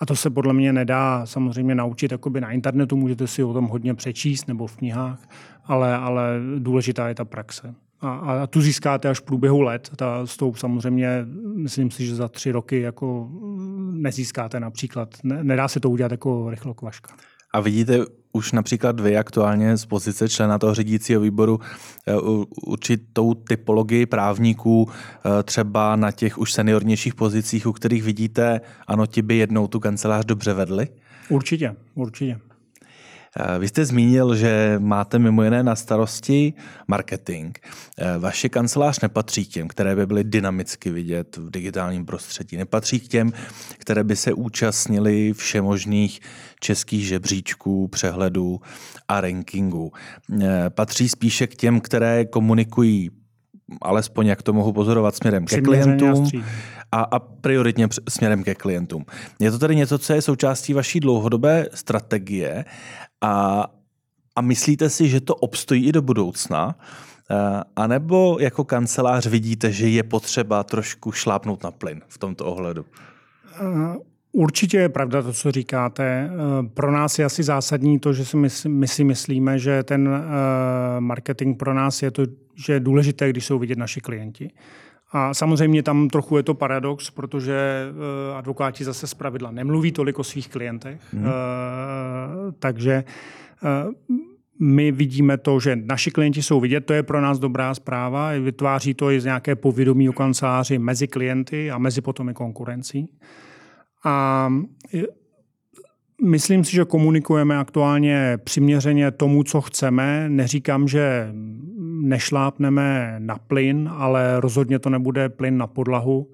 A 0.00 0.06
to 0.06 0.16
se 0.16 0.30
podle 0.30 0.52
mě 0.54 0.72
nedá 0.72 1.26
samozřejmě 1.26 1.74
naučit 1.74 2.12
jakoby 2.12 2.40
na 2.40 2.50
internetu, 2.50 2.96
můžete 2.96 3.26
si 3.26 3.42
o 3.42 3.52
tom 3.52 3.66
hodně 3.66 3.94
přečíst 3.94 4.48
nebo 4.48 4.66
v 4.66 4.76
knihách, 4.76 5.28
ale, 5.64 5.96
ale 5.96 6.40
důležitá 6.58 7.08
je 7.08 7.14
ta 7.14 7.24
praxe 7.24 7.74
a, 8.00 8.10
a 8.10 8.46
tu 8.46 8.60
získáte 8.60 9.08
až 9.08 9.18
v 9.18 9.22
průběhu 9.22 9.60
let. 9.60 9.90
Ta, 9.96 10.26
s 10.26 10.36
tou 10.36 10.54
samozřejmě, 10.54 11.26
myslím 11.56 11.90
si, 11.90 12.06
že 12.06 12.14
za 12.14 12.28
tři 12.28 12.50
roky 12.50 12.80
jako 12.80 13.28
nezískáte 13.92 14.60
například. 14.60 15.14
Ne, 15.22 15.44
nedá 15.44 15.68
se 15.68 15.80
to 15.80 15.90
udělat 15.90 16.12
jako 16.12 16.50
rychlokvaška. 16.50 17.14
A 17.52 17.60
vidíte 17.60 18.04
už 18.32 18.52
například 18.52 19.00
vy 19.00 19.16
aktuálně 19.16 19.76
z 19.76 19.86
pozice 19.86 20.28
člena 20.28 20.58
toho 20.58 20.74
řídícího 20.74 21.20
výboru 21.20 21.60
eh, 22.06 22.14
určitou 22.66 23.34
typologii 23.34 24.06
právníků 24.06 24.88
eh, 24.90 25.42
třeba 25.42 25.96
na 25.96 26.10
těch 26.10 26.38
už 26.38 26.52
seniornějších 26.52 27.14
pozicích, 27.14 27.66
u 27.66 27.72
kterých 27.72 28.02
vidíte, 28.02 28.60
ano, 28.86 29.06
ti 29.06 29.22
by 29.22 29.36
jednou 29.36 29.66
tu 29.66 29.80
kancelář 29.80 30.24
dobře 30.24 30.52
vedli? 30.54 30.88
Určitě, 31.28 31.76
určitě. 31.94 32.38
Vy 33.58 33.68
jste 33.68 33.84
zmínil, 33.84 34.36
že 34.36 34.76
máte 34.78 35.18
mimo 35.18 35.42
jiné 35.42 35.62
na 35.62 35.76
starosti 35.76 36.54
marketing. 36.88 37.58
Vaše 38.18 38.48
kancelář 38.48 39.00
nepatří 39.00 39.46
k 39.46 39.48
těm, 39.48 39.68
které 39.68 39.96
by 39.96 40.06
byly 40.06 40.24
dynamicky 40.24 40.90
vidět 40.90 41.36
v 41.36 41.50
digitálním 41.50 42.06
prostředí. 42.06 42.56
Nepatří 42.56 43.00
k 43.00 43.08
těm, 43.08 43.32
které 43.78 44.04
by 44.04 44.16
se 44.16 44.32
účastnili 44.32 45.32
všemožných 45.32 46.20
českých 46.60 47.06
žebříčků, 47.06 47.88
přehledů 47.88 48.60
a 49.08 49.20
rankingů. 49.20 49.92
Patří 50.68 51.08
spíše 51.08 51.46
k 51.46 51.54
těm, 51.54 51.80
které 51.80 52.24
komunikují 52.24 53.10
alespoň 53.82 54.26
jak 54.26 54.42
to 54.42 54.52
mohu 54.52 54.72
pozorovat 54.72 55.16
směrem 55.16 55.46
ke 55.46 55.60
klientům 55.60 56.30
a, 56.92 57.00
a 57.00 57.18
prioritně 57.18 57.88
směrem 58.08 58.42
ke 58.42 58.54
klientům. 58.54 59.04
Je 59.40 59.50
to 59.50 59.58
tedy 59.58 59.76
něco, 59.76 59.98
co 59.98 60.12
je 60.12 60.22
součástí 60.22 60.72
vaší 60.72 61.00
dlouhodobé 61.00 61.66
strategie 61.74 62.64
a, 63.20 63.66
a 64.36 64.40
myslíte 64.40 64.90
si, 64.90 65.08
že 65.08 65.20
to 65.20 65.34
obstojí 65.34 65.88
i 65.88 65.92
do 65.92 66.02
budoucna? 66.02 66.74
Eh, 67.30 67.62
a 67.76 67.86
nebo 67.86 68.36
jako 68.40 68.64
kancelář 68.64 69.26
vidíte, 69.26 69.72
že 69.72 69.88
je 69.88 70.02
potřeba 70.02 70.64
trošku 70.64 71.12
šlápnout 71.12 71.62
na 71.62 71.70
plyn 71.70 72.02
v 72.08 72.18
tomto 72.18 72.46
ohledu? 72.46 72.84
Eh, 73.54 73.98
určitě 74.32 74.76
je 74.76 74.88
pravda 74.88 75.22
to, 75.22 75.32
co 75.32 75.52
říkáte. 75.52 76.30
Eh, 76.30 76.68
pro 76.68 76.92
nás 76.92 77.18
je 77.18 77.24
asi 77.24 77.42
zásadní 77.42 77.98
to, 77.98 78.12
že 78.12 78.24
si 78.24 78.36
my, 78.36 78.48
my 78.68 78.88
si 78.88 79.04
myslíme, 79.04 79.58
že 79.58 79.82
ten 79.82 80.08
marketing 80.98 81.58
pro 81.58 81.74
nás 81.74 82.02
je 82.02 82.10
to, 82.10 82.22
že 82.54 82.72
je 82.72 82.80
důležité, 82.80 83.30
když 83.30 83.46
jsou 83.46 83.58
vidět 83.58 83.78
naši 83.78 84.00
klienti. 84.00 84.50
A 85.10 85.34
samozřejmě 85.34 85.82
tam 85.82 86.08
trochu 86.08 86.36
je 86.36 86.42
to 86.42 86.54
paradox, 86.54 87.10
protože 87.10 87.86
uh, 87.90 88.36
advokáti 88.36 88.84
zase 88.84 89.06
z 89.06 89.14
pravidla 89.14 89.50
nemluví 89.50 89.92
tolik 89.92 90.18
o 90.18 90.24
svých 90.24 90.48
klientech. 90.48 91.00
Hmm. 91.12 91.24
Takže 92.58 93.04
uh, 93.62 93.92
my 94.60 94.92
vidíme 94.92 95.38
to, 95.38 95.60
že 95.60 95.76
naši 95.76 96.10
klienti 96.10 96.42
jsou 96.42 96.60
vidět, 96.60 96.80
to 96.80 96.92
je 96.92 97.02
pro 97.02 97.20
nás 97.20 97.38
dobrá 97.38 97.74
zpráva, 97.74 98.30
vytváří 98.32 98.94
to 98.94 99.10
i 99.10 99.20
z 99.20 99.24
nějaké 99.24 99.56
povědomí 99.56 100.08
o 100.08 100.12
kanceláři 100.12 100.78
mezi 100.78 101.08
klienty 101.08 101.70
a 101.70 101.78
mezi 101.78 102.00
potom 102.00 102.28
i 102.28 102.34
konkurencí. 102.34 103.08
A 104.04 104.48
Myslím 106.24 106.64
si, 106.64 106.72
že 106.72 106.84
komunikujeme 106.84 107.58
aktuálně 107.58 108.38
přiměřeně 108.44 109.10
tomu, 109.10 109.42
co 109.42 109.60
chceme. 109.60 110.28
Neříkám, 110.28 110.88
že 110.88 111.32
nešlápneme 112.00 113.14
na 113.18 113.38
plyn, 113.38 113.90
ale 113.92 114.40
rozhodně 114.40 114.78
to 114.78 114.90
nebude 114.90 115.28
plyn 115.28 115.58
na 115.58 115.66
podlahu. 115.66 116.32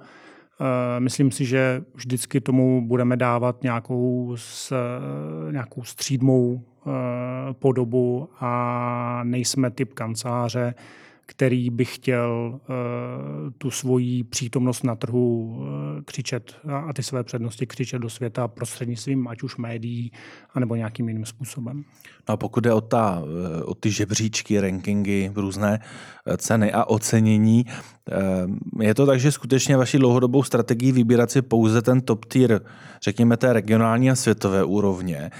Eh, 0.60 1.00
myslím 1.00 1.30
si, 1.30 1.44
že 1.44 1.82
vždycky 1.94 2.40
tomu 2.40 2.86
budeme 2.86 3.16
dávat 3.16 3.62
nějakou, 3.62 4.32
s, 4.36 4.72
nějakou 5.50 5.82
střídmou 5.82 6.60
eh, 6.60 6.90
podobu 7.52 8.28
a 8.40 9.20
nejsme 9.24 9.70
typ 9.70 9.94
kanceláře, 9.94 10.74
který 11.26 11.70
by 11.70 11.84
chtěl 11.84 12.60
uh, 12.68 13.50
tu 13.58 13.70
svoji 13.70 14.24
přítomnost 14.24 14.84
na 14.84 14.94
trhu 14.94 15.56
uh, 15.56 15.66
křičet 16.04 16.56
a 16.88 16.92
ty 16.92 17.02
své 17.02 17.24
přednosti 17.24 17.66
křičet 17.66 18.02
do 18.02 18.10
světa 18.10 18.48
prostřednictvím 18.48 19.28
ať 19.28 19.42
už 19.42 19.56
médií, 19.56 20.12
anebo 20.54 20.74
nějakým 20.74 21.08
jiným 21.08 21.24
způsobem. 21.24 21.84
No 22.28 22.34
a 22.34 22.36
pokud 22.36 22.60
jde 22.60 22.72
o, 22.72 22.80
ta, 22.80 23.22
eh, 23.60 23.64
o 23.64 23.74
ty 23.74 23.90
žebříčky, 23.90 24.60
rankingy, 24.60 25.32
různé 25.34 25.80
ceny 26.36 26.72
a 26.72 26.84
ocenění, 26.84 27.64
je 28.80 28.94
to 28.94 29.06
tak, 29.06 29.20
že 29.20 29.32
skutečně 29.32 29.76
vaší 29.76 29.98
dlouhodobou 29.98 30.42
strategií 30.42 30.92
vybírat 30.92 31.30
si 31.30 31.42
pouze 31.42 31.82
ten 31.82 32.00
top 32.00 32.24
tier, 32.24 32.60
řekněme 33.02 33.36
té 33.36 33.52
regionální 33.52 34.10
a 34.10 34.14
světové 34.14 34.64
úrovně 34.64 35.30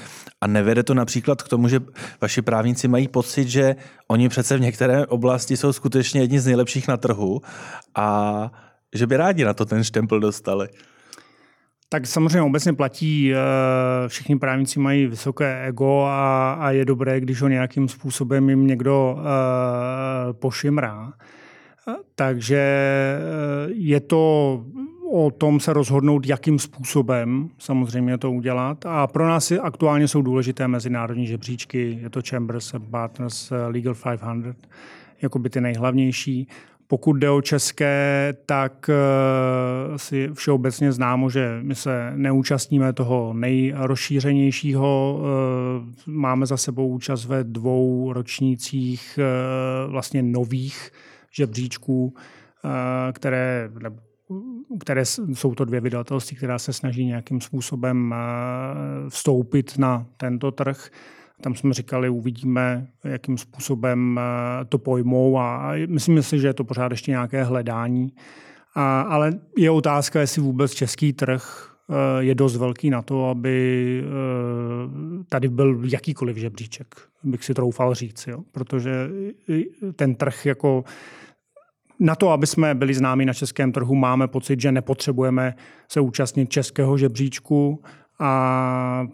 a 0.41 0.47
nevede 0.47 0.83
to 0.83 0.95
například 0.95 1.43
k 1.43 1.49
tomu, 1.49 1.69
že 1.69 1.81
vaši 2.21 2.43
právníci 2.43 2.89
mají 2.89 3.09
pocit, 3.09 3.49
že 3.49 3.77
oni 4.09 4.29
přece 4.29 4.57
v 4.57 4.61
některé 4.61 5.07
oblasti 5.07 5.57
jsou 5.57 5.73
skutečně 5.75 6.21
jedni 6.21 6.41
z 6.41 6.47
nejlepších 6.47 6.89
na 6.89 6.97
trhu 6.97 7.41
a 7.95 8.51
že 8.95 9.07
by 9.07 9.17
rádi 9.17 9.45
na 9.45 9.55
to 9.55 9.65
ten 9.65 9.85
štempel 9.85 10.21
dostali. 10.21 10.69
Tak 11.89 12.07
samozřejmě 12.07 12.43
obecně 12.43 12.73
platí, 12.73 13.33
eh, 13.35 13.39
všichni 14.09 14.39
právníci 14.39 14.81
mají 14.81 15.07
vysoké 15.07 15.65
ego 15.65 16.05
a, 16.05 16.53
a 16.53 16.71
je 16.71 16.85
dobré, 16.85 17.21
když 17.21 17.43
ho 17.43 17.49
nějakým 17.49 17.89
způsobem 17.89 18.51
jim 18.51 18.67
někdo 18.67 19.17
uh, 19.19 19.23
pošimrá. 20.33 21.13
Takže 22.15 22.59
eh, 22.59 23.73
je 23.73 24.01
to 24.01 24.65
o 25.13 25.31
tom 25.31 25.61
se 25.61 25.73
rozhodnout, 25.73 26.27
jakým 26.27 26.59
způsobem 26.59 27.49
samozřejmě 27.59 28.19
to 28.19 28.33
udělat. 28.33 28.87
A 28.87 29.07
pro 29.07 29.29
nás 29.29 29.53
aktuálně 29.53 30.09
jsou 30.09 30.23
důležité 30.23 30.69
mezinárodní 30.69 31.27
žebříčky, 31.27 31.99
je 32.03 32.11
to 32.11 32.21
Chambers 32.29 32.75
Partners 32.91 33.53
Legal 33.69 33.95
500, 33.95 34.69
jako 35.23 35.39
by 35.39 35.51
ty 35.51 35.61
nejhlavnější. 35.61 36.49
Pokud 36.87 37.13
jde 37.13 37.31
o 37.31 37.43
české, 37.43 38.35
tak 38.47 38.91
eh, 38.91 39.99
si 39.99 40.29
všeobecně 40.33 40.93
známo, 40.93 41.31
že 41.31 41.59
my 41.63 41.75
se 41.75 42.13
neúčastníme 42.17 42.93
toho 42.93 43.33
nejrozšířenějšího. 43.33 45.21
Eh, 45.21 46.03
máme 46.07 46.47
za 46.47 46.57
sebou 46.57 46.89
účast 46.89 47.25
ve 47.25 47.45
dvou 47.45 48.13
ročnících 48.13 49.19
eh, 49.19 49.25
vlastně 49.87 50.23
nových 50.23 50.91
žebříčků, 51.31 52.15
které, 53.13 53.71
které 54.81 55.05
jsou 55.35 55.55
to 55.55 55.65
dvě 55.65 55.81
vydavatelství, 55.81 56.37
která 56.37 56.59
se 56.59 56.73
snaží 56.73 57.05
nějakým 57.05 57.41
způsobem 57.41 58.15
vstoupit 59.09 59.79
na 59.79 60.07
tento 60.17 60.51
trh. 60.51 60.91
Tam 61.41 61.55
jsme 61.55 61.75
říkali, 61.75 62.09
uvidíme, 62.09 62.87
jakým 63.05 63.39
způsobem 63.39 64.21
eh, 64.21 64.65
to 64.65 64.79
pojmou 64.79 65.39
a 65.39 65.73
myslím 65.87 66.23
si, 66.23 66.39
že 66.41 66.47
je 66.47 66.55
to 66.55 66.65
pořád 66.65 66.93
ještě 66.93 67.11
nějaké 67.11 67.45
hledání. 67.45 68.13
A, 68.75 69.01
ale 69.01 69.33
je 69.59 69.71
otázka, 69.71 70.21
jestli 70.21 70.43
vůbec 70.43 70.73
český 70.73 71.13
trh 71.13 71.75
eh, 71.91 72.25
je 72.25 72.35
dost 72.35 72.57
velký 72.57 72.91
na 72.91 73.03
to, 73.03 73.29
aby 73.29 74.03
eh, 74.05 75.25
tady 75.29 75.49
byl 75.49 75.81
jakýkoliv 75.85 76.37
žebříček, 76.37 76.95
bych 77.23 77.45
si 77.45 77.55
troufal 77.55 77.95
říct. 77.95 78.27
Jo? 78.27 78.39
Protože 78.53 79.09
ten 79.97 80.15
trh 80.15 80.47
jako 80.47 80.85
na 82.01 82.15
to, 82.15 82.31
aby 82.31 82.47
jsme 82.47 82.75
byli 82.75 82.95
známi 82.95 83.25
na 83.25 83.33
českém 83.33 83.73
trhu, 83.73 83.95
máme 83.95 84.29
pocit, 84.29 84.61
že 84.61 84.73
nepotřebujeme 84.73 85.55
se 85.89 86.01
účastnit 86.01 86.51
českého 86.51 86.99
žebříčku 86.99 87.83
a 88.19 89.07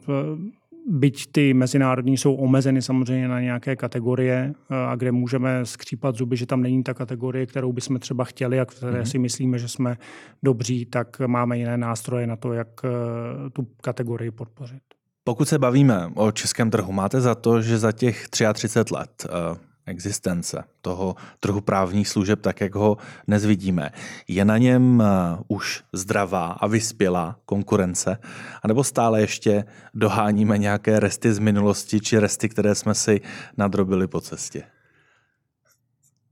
byť 0.91 1.33
ty 1.33 1.55
mezinárodní 1.55 2.17
jsou 2.17 2.35
omezeny 2.35 2.83
samozřejmě 2.83 3.29
na 3.29 3.41
nějaké 3.41 3.77
kategorie, 3.77 4.53
eh, 4.71 4.75
a 4.75 4.97
kde 4.97 5.13
můžeme 5.13 5.67
skřípat 5.67 6.17
zuby, 6.17 6.37
že 6.37 6.47
tam 6.47 6.63
není 6.63 6.83
ta 6.83 6.95
kategorie, 6.95 7.47
kterou 7.47 7.73
bychom 7.73 7.99
třeba 7.99 8.25
chtěli 8.25 8.61
a 8.61 8.65
které 8.65 9.01
mm-hmm. 9.01 9.11
si 9.11 9.19
myslíme, 9.19 9.59
že 9.59 9.69
jsme 9.69 9.97
dobří, 10.43 10.87
tak 10.87 11.21
máme 11.27 11.59
jiné 11.59 11.77
nástroje 11.77 12.27
na 12.27 12.37
to, 12.37 12.53
jak 12.53 12.69
eh, 12.85 13.51
tu 13.51 13.67
kategorii 13.83 14.31
podpořit. 14.31 14.83
Pokud 15.25 15.49
se 15.49 15.59
bavíme 15.59 16.11
o 16.15 16.33
českém 16.33 16.71
trhu, 16.71 16.93
máte 16.93 17.21
za 17.21 17.35
to, 17.35 17.63
že 17.63 17.79
za 17.79 17.93
těch 17.93 18.29
33 18.29 18.95
let 18.95 19.27
eh, 19.27 19.70
existence 19.91 20.65
toho 20.83 21.17
trhu 21.41 21.61
právních 21.61 22.09
služeb, 22.09 22.41
tak 22.41 22.61
jak 22.61 22.75
ho 22.75 22.97
dnes 23.27 23.45
vidíme, 23.45 23.91
je 24.29 24.45
na 24.45 24.59
něm 24.59 25.03
eh, 25.03 25.39
už 25.49 25.83
zdravá 25.93 26.47
a 26.47 26.67
vyspělá 26.67 27.37
konkurence, 27.45 28.19
anebo 28.63 28.85
stále 28.85 29.21
ještě 29.21 29.65
doháníme 29.95 30.59
nějaké 30.59 31.01
resty 31.01 31.33
z 31.33 31.39
minulosti 31.39 32.01
či 32.01 32.19
resty, 32.19 32.49
které 32.49 32.75
jsme 32.75 32.95
si 32.95 33.21
nadrobili 33.57 34.07
po 34.07 34.21
cestě? 34.21 34.63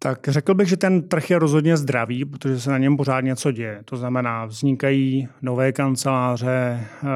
Tak 0.00 0.28
řekl 0.28 0.54
bych, 0.54 0.68
že 0.68 0.76
ten 0.76 1.08
trh 1.08 1.30
je 1.30 1.38
rozhodně 1.38 1.76
zdravý, 1.76 2.24
protože 2.24 2.60
se 2.60 2.70
na 2.70 2.78
něm 2.78 2.96
pořád 2.96 3.20
něco 3.20 3.52
děje. 3.52 3.80
To 3.84 3.96
znamená, 3.96 4.44
vznikají 4.44 5.28
nové 5.42 5.72
kanceláře, 5.72 6.80
eh, 7.02 7.06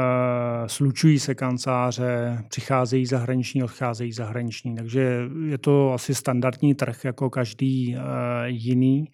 slučují 0.67 1.19
se 1.19 1.35
kanceláře, 1.35 2.39
přicházejí 2.49 3.07
zahraniční, 3.07 3.63
odcházejí 3.63 4.13
zahraniční. 4.13 4.75
Takže 4.75 5.21
je 5.47 5.59
to 5.59 5.93
asi 5.93 6.15
standardní 6.15 6.75
trh 6.75 7.05
jako 7.05 7.31
každý 7.31 7.97
eh, 7.97 8.01
jiný. 8.47 9.09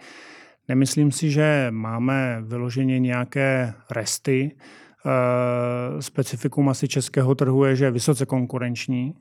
Nemyslím 0.69 1.13
si, 1.13 1.31
že 1.31 1.67
máme 1.71 2.43
vyloženě 2.43 2.99
nějaké 2.99 3.75
resty. 3.91 4.57
Eh, 5.07 6.03
specifikum 6.03 6.69
asi 6.69 6.89
českého 6.89 7.35
trhu 7.35 7.65
je, 7.65 7.77
že 7.77 7.85
je 7.85 7.91
vysoce 7.91 8.27
konkurenční. 8.27 9.15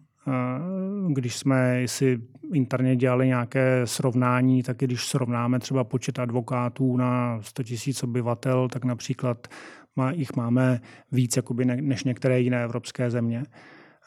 Když 1.08 1.38
jsme 1.38 1.84
si 1.86 2.22
interně 2.54 2.96
dělali 2.96 3.28
nějaké 3.28 3.82
srovnání, 3.86 4.64
tak 4.64 4.78
když 4.78 5.06
srovnáme 5.06 5.60
třeba 5.60 5.84
počet 5.84 6.20
advokátů 6.20 6.98
na 6.98 7.42
100 7.42 7.64
000 7.88 7.94
obyvatel, 8.04 8.68
tak 8.70 8.86
například 8.86 9.48
má, 9.96 10.12
jich 10.12 10.36
máme 10.36 10.82
víc 11.12 11.36
jakoby 11.36 11.66
ne, 11.66 11.78
než 11.82 12.04
některé 12.04 12.40
jiné 12.40 12.64
evropské 12.64 13.10
země, 13.10 13.44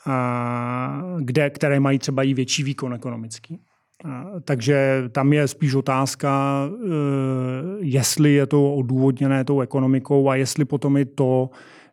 a 0.07 1.03
kde, 1.19 1.51
které 1.51 1.81
mají 1.81 1.99
třeba 1.99 2.23
i 2.23 2.35
větší 2.35 2.63
výkon 2.63 2.95
ekonomický. 2.95 3.61
Takže 4.45 5.03
tam 5.13 5.33
je 5.33 5.49
spíš 5.49 5.75
otázka, 5.75 6.63
e, 6.69 6.89
jestli 7.81 8.33
je 8.33 8.47
to 8.47 8.75
odůvodněné 8.75 9.45
tou 9.45 9.61
ekonomikou 9.61 10.29
a 10.29 10.37
jestli 10.37 10.65
potom 10.65 10.97
i 10.97 11.05
to, 11.05 11.51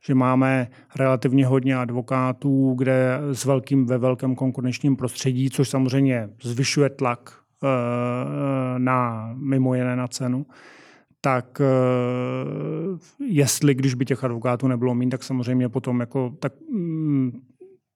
že 0.08 0.16
máme 0.16 0.68
relativně 0.96 1.46
hodně 1.46 1.78
advokátů, 1.78 2.74
kde 2.78 3.20
s 3.32 3.46
velkým, 3.46 3.86
ve 3.86 3.98
velkém 3.98 4.36
konkurenčním 4.36 4.96
prostředí, 4.96 5.50
což 5.50 5.70
samozřejmě 5.70 6.30
zvyšuje 6.42 6.90
tlak 6.90 7.34
eh, 7.64 7.68
na 8.78 9.30
mimo 9.34 9.76
jiné 9.76 9.96
na 9.96 10.08
cenu, 10.08 10.46
tak 11.22 11.62
eh, 11.62 11.66
jestli, 13.28 13.76
když 13.76 13.94
by 13.94 14.06
těch 14.06 14.24
advokátů 14.24 14.68
nebylo 14.68 14.96
méně, 14.96 15.12
tak 15.12 15.24
samozřejmě 15.24 15.70
potom 15.70 16.00
jako 16.00 16.34
tak, 16.40 16.54
mm, 16.72 17.32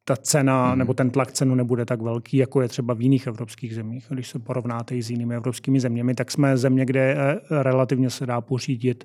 ta 0.05 0.15
cena 0.15 0.69
hmm. 0.69 0.79
nebo 0.79 0.93
ten 0.93 1.09
tlak 1.09 1.31
cenu 1.31 1.55
nebude 1.55 1.85
tak 1.85 2.01
velký, 2.01 2.37
jako 2.37 2.61
je 2.61 2.67
třeba 2.67 2.93
v 2.93 3.01
jiných 3.01 3.27
evropských 3.27 3.75
zemích. 3.75 4.05
Když 4.09 4.29
se 4.29 4.39
porovnáte 4.39 4.95
i 4.95 5.03
s 5.03 5.09
jinými 5.09 5.35
evropskými 5.35 5.79
zeměmi, 5.79 6.13
tak 6.13 6.31
jsme 6.31 6.57
země, 6.57 6.85
kde 6.85 7.15
eh, 7.17 7.39
relativně 7.63 8.09
se 8.09 8.25
dá 8.25 8.41
pořídit 8.41 9.03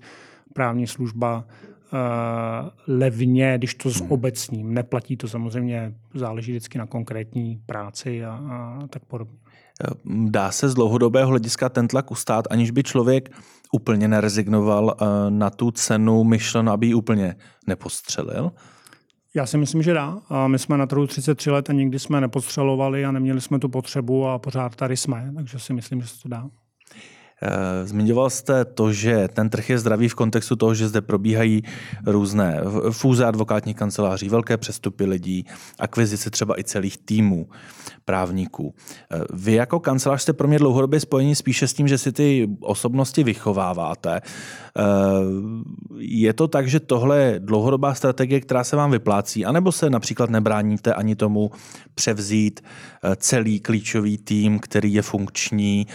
právní 0.55 0.87
služba 0.87 1.45
Eh, 1.49 1.76
levně, 2.87 3.59
když 3.59 3.75
to 3.75 3.91
s 3.91 4.05
obecním. 4.09 4.75
Neplatí 4.75 5.17
to 5.17 5.29
samozřejmě, 5.29 5.95
záleží 6.15 6.53
vždycky 6.53 6.79
na 6.79 6.87
konkrétní 6.87 7.61
práci 7.67 8.25
a, 8.25 8.33
a 8.33 8.87
tak 8.91 9.05
podobně. 9.05 9.39
Eh, 9.85 9.95
dá 10.05 10.51
se 10.53 10.69
z 10.69 10.75
dlouhodobého 10.75 11.29
hlediska 11.29 11.69
ten 11.69 11.89
tlak 11.89 12.11
ustát, 12.11 12.45
aniž 12.51 12.71
by 12.71 12.83
člověk 12.83 13.31
úplně 13.73 14.09
nerezignoval 14.09 14.97
eh, 15.01 15.05
na 15.31 15.51
tu 15.51 15.71
cenu 15.71 16.25
myšleno, 16.25 16.73
aby 16.73 16.87
ji 16.87 16.95
úplně 16.95 17.37
nepostřelil? 17.67 18.53
Já 19.35 19.47
si 19.47 19.59
myslím, 19.59 19.83
že 19.83 19.95
dá. 19.95 20.19
My 20.47 20.59
jsme 20.59 20.79
na 20.79 20.87
trhu 20.87 21.07
33 21.07 21.51
let 21.51 21.71
a 21.71 21.73
nikdy 21.73 21.99
jsme 21.99 22.21
nepostřelovali 22.21 23.05
a 23.05 23.13
neměli 23.13 23.41
jsme 23.41 23.59
tu 23.59 23.69
potřebu 23.69 24.27
a 24.27 24.39
pořád 24.39 24.77
tady 24.77 24.97
jsme, 24.97 25.33
takže 25.37 25.59
si 25.59 25.73
myslím, 25.73 26.01
že 26.01 26.09
se 26.09 26.23
to 26.23 26.29
dá. 26.29 26.49
Eh, 27.43 27.87
zmiňoval 27.87 28.31
jste 28.31 28.65
to, 28.65 28.93
že 28.93 29.29
ten 29.29 29.51
trh 29.51 29.71
je 29.71 29.79
zdravý 29.79 30.09
v 30.09 30.15
kontextu 30.15 30.57
toho, 30.57 30.75
že 30.75 30.89
zde 30.89 31.01
probíhají 31.01 31.63
různé 32.07 32.61
fúze 32.91 33.25
advokátních 33.25 33.77
kanceláří, 33.77 34.29
velké 34.29 34.57
přestupy 34.57 35.05
lidí, 35.05 35.47
akvizice 35.79 36.31
třeba 36.31 36.61
i 36.61 36.65
celých 36.65 36.99
týmů 36.99 37.49
právníků. 38.05 38.75
Eh, 39.13 39.21
vy 39.33 39.53
jako 39.53 39.81
kancelář 39.81 40.23
jste 40.23 40.33
pro 40.33 40.49
mě 40.49 40.59
dlouhodobě 40.59 41.01
spojení 41.01 41.35
spíše 41.35 41.69
s 41.69 41.75
tím, 41.75 41.89
že 41.89 41.99
si 41.99 42.13
ty 42.13 42.49
osobnosti 42.61 43.25
vychováváte. 43.25 44.21
Eh, 44.21 44.83
je 45.99 46.33
to 46.33 46.49
tak, 46.49 46.69
že 46.69 46.81
tohle 46.81 47.19
je 47.19 47.41
dlouhodobá 47.41 47.95
strategie, 47.95 48.41
která 48.41 48.65
se 48.65 48.77
vám 48.77 48.91
vyplácí, 48.91 49.45
anebo 49.45 49.73
se 49.73 49.91
například 49.91 50.31
nebráníte 50.31 50.95
ani 50.95 51.17
tomu 51.17 51.51
převzít 51.95 52.61
celý 53.17 53.61
klíčový 53.61 54.19
tým, 54.19 54.59
který 54.59 54.95
je 54.95 55.03
funkční 55.03 55.87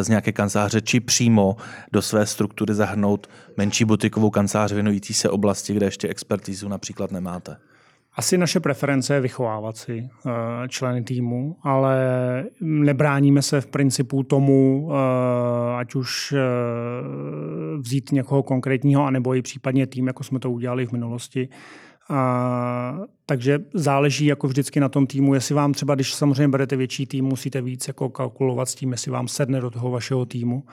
z 0.00 0.08
nějaké 0.08 0.32
kanceláře 0.32 0.80
či 0.86 1.00
přímo 1.00 1.56
do 1.92 2.02
své 2.02 2.26
struktury 2.26 2.74
zahrnout 2.74 3.26
menší 3.56 3.84
butikovou 3.84 4.30
kancelář 4.30 4.72
věnující 4.72 5.14
se 5.14 5.30
oblasti, 5.30 5.74
kde 5.74 5.86
ještě 5.86 6.08
expertizu 6.08 6.68
například 6.68 7.12
nemáte? 7.12 7.56
Asi 8.16 8.38
naše 8.38 8.60
preference 8.60 9.14
je 9.14 9.20
vychovávat 9.20 9.76
si 9.76 10.08
uh, 10.24 10.32
členy 10.68 11.02
týmu, 11.02 11.56
ale 11.62 11.96
nebráníme 12.60 13.42
se 13.42 13.60
v 13.60 13.66
principu 13.66 14.22
tomu, 14.22 14.86
uh, 14.86 14.94
ať 15.76 15.94
už 15.94 16.32
uh, 16.32 17.80
vzít 17.80 18.12
někoho 18.12 18.42
konkrétního, 18.42 19.04
anebo 19.04 19.34
i 19.34 19.42
případně 19.42 19.86
tým, 19.86 20.06
jako 20.06 20.24
jsme 20.24 20.38
to 20.38 20.50
udělali 20.50 20.86
v 20.86 20.92
minulosti, 20.92 21.48
a, 22.08 23.00
takže 23.26 23.58
záleží 23.74 24.26
jako 24.26 24.48
vždycky 24.48 24.80
na 24.80 24.88
tom 24.88 25.06
týmu, 25.06 25.34
jestli 25.34 25.54
vám 25.54 25.72
třeba, 25.72 25.94
když 25.94 26.14
samozřejmě 26.14 26.48
berete 26.48 26.76
větší 26.76 27.06
tým, 27.06 27.24
musíte 27.24 27.60
víc 27.62 27.88
jako 27.88 28.08
kalkulovat 28.08 28.68
s 28.68 28.74
tím, 28.74 28.92
jestli 28.92 29.10
vám 29.10 29.28
sedne 29.28 29.60
do 29.60 29.70
toho 29.70 29.90
vašeho 29.90 30.26
týmu. 30.26 30.64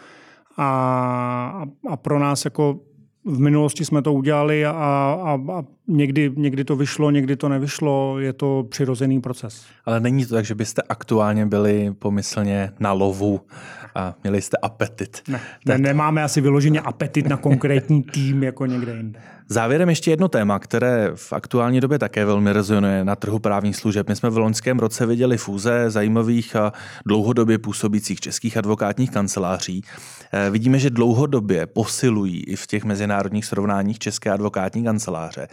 A, 0.58 1.65
a 1.89 1.98
pro 1.98 2.19
nás 2.19 2.46
jako 2.46 2.80
v 3.26 3.39
minulosti 3.39 3.86
jsme 3.86 4.02
to 4.02 4.13
udělali 4.13 4.65
a, 4.65 4.72
a, 4.72 5.39
a 5.52 5.63
někdy, 5.88 6.32
někdy 6.36 6.63
to 6.63 6.76
vyšlo, 6.76 7.12
někdy 7.12 7.36
to 7.36 7.50
nevyšlo, 7.50 8.19
je 8.19 8.34
to 8.34 8.65
přirozený 8.69 9.22
proces. 9.22 9.65
Ale 9.86 10.00
není 10.00 10.26
to 10.26 10.36
tak, 10.36 10.46
že 10.46 10.56
byste 10.56 10.82
aktuálně 10.89 11.46
byli 11.46 11.93
pomyslně 12.00 12.72
na 12.80 12.91
lovu 12.91 13.41
a 13.96 14.15
měli 14.24 14.41
jste 14.41 14.58
apetit. 14.58 15.22
Ne, 15.28 15.39
ne 15.65 15.78
nemáme 15.78 16.24
asi 16.24 16.41
vyloženě 16.41 16.82
apetit 16.82 17.30
na 17.30 17.38
konkrétní 17.38 18.04
tým 18.04 18.43
jako 18.43 18.65
někde 18.65 18.96
jinde. 18.96 19.19
Závěrem 19.48 19.89
ještě 19.89 20.12
jedno 20.12 20.28
téma, 20.28 20.60
které 20.60 21.12
v 21.15 21.34
aktuální 21.34 21.82
době 21.82 22.00
také 22.00 22.26
velmi 22.26 22.54
rezonuje 22.54 23.06
na 23.06 23.15
trhu 23.15 23.39
právních 23.39 23.76
služeb. 23.76 24.10
My 24.10 24.15
jsme 24.15 24.30
v 24.30 24.38
loňském 24.38 24.80
roce 24.80 25.06
viděli 25.06 25.38
fúze 25.38 25.89
zajímavých 25.89 26.56
a 26.56 26.74
dlouhodobě 27.06 27.58
působících 27.58 28.19
českých 28.19 28.58
advokátních 28.58 29.12
kanceláří. 29.12 29.84
Eh, 30.34 30.50
vidíme, 30.50 30.80
že 30.80 30.89
dlouhodobě 30.89 31.65
posilují 31.65 32.43
i 32.43 32.56
v 32.56 32.67
těch 32.67 32.84
mezinárodních 32.84 33.46
srovnáních 33.46 34.00
české 34.00 34.32
advokátní 34.32 34.84
kanceláře. 34.84 35.48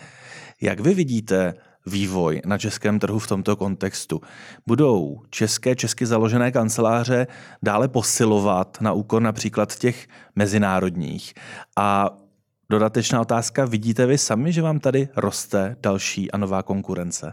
Jak 0.61 0.81
vy 0.81 0.95
vidíte 0.95 1.55
vývoj 1.87 2.43
na 2.47 2.59
českém 2.59 2.99
trhu 2.99 3.19
v 3.19 3.27
tomto 3.27 3.57
kontextu? 3.57 4.21
Budou 4.67 5.23
české, 5.31 5.77
česky 5.77 6.07
založené 6.07 6.53
kanceláře 6.53 7.27
dále 7.63 7.89
posilovat 7.89 8.79
na 8.81 8.93
úkor 8.93 9.23
například 9.23 9.79
těch 9.79 10.07
mezinárodních? 10.37 11.35
A 11.77 12.11
dodatečná 12.71 13.21
otázka, 13.21 13.65
vidíte 13.65 14.07
vy 14.07 14.19
sami, 14.19 14.53
že 14.53 14.63
vám 14.63 14.79
tady 14.81 15.09
roste 15.17 15.77
další 15.81 16.31
a 16.31 16.37
nová 16.37 16.63
konkurence? 16.63 17.33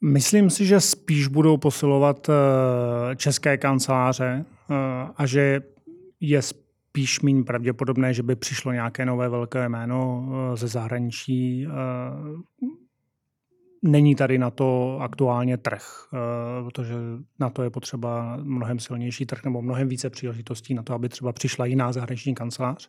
Myslím 0.00 0.50
si, 0.50 0.66
že 0.66 0.80
spíš 0.80 1.26
budou 1.26 1.56
posilovat 1.56 2.28
eh, 2.28 3.16
české 3.16 3.56
kanceláře 3.56 4.44
eh, 4.44 4.74
a 5.16 5.26
že 5.26 5.60
je 6.20 6.42
spíš 6.90 7.20
méně 7.20 7.44
pravděpodobné, 7.44 8.14
že 8.14 8.22
by 8.22 8.36
přišlo 8.36 8.72
nějaké 8.72 9.06
nové 9.06 9.28
velké 9.28 9.68
jméno 9.68 10.28
eh, 10.52 10.56
ze 10.56 10.68
zahraničí. 10.68 11.66
Není 13.82 14.14
tady 14.14 14.38
na 14.38 14.50
to 14.50 14.98
aktuálně 15.00 15.56
trh, 15.56 16.08
protože 16.64 16.94
na 17.38 17.50
to 17.50 17.62
je 17.62 17.70
potřeba 17.70 18.36
mnohem 18.42 18.78
silnější 18.78 19.26
trh 19.26 19.44
nebo 19.44 19.62
mnohem 19.62 19.88
více 19.88 20.10
příležitostí 20.10 20.74
na 20.74 20.82
to, 20.82 20.94
aby 20.94 21.08
třeba 21.08 21.32
přišla 21.32 21.66
jiná 21.66 21.92
zahraniční 21.92 22.34
kancelář. 22.34 22.88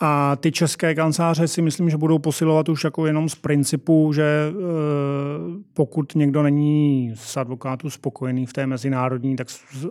A 0.00 0.36
ty 0.36 0.52
české 0.52 0.94
kanceláře 0.94 1.48
si 1.48 1.62
myslím, 1.62 1.90
že 1.90 1.96
budou 1.96 2.18
posilovat 2.18 2.68
už 2.68 2.84
jako 2.84 3.06
jenom 3.06 3.28
z 3.28 3.34
principu, 3.34 4.12
že 4.12 4.22
e, 4.22 4.52
pokud 5.74 6.14
někdo 6.14 6.42
není 6.42 7.12
s 7.14 7.36
advokátu 7.36 7.90
spokojený 7.90 8.46
v 8.46 8.52
té 8.52 8.66
mezinárodní, 8.66 9.36
tak 9.36 9.46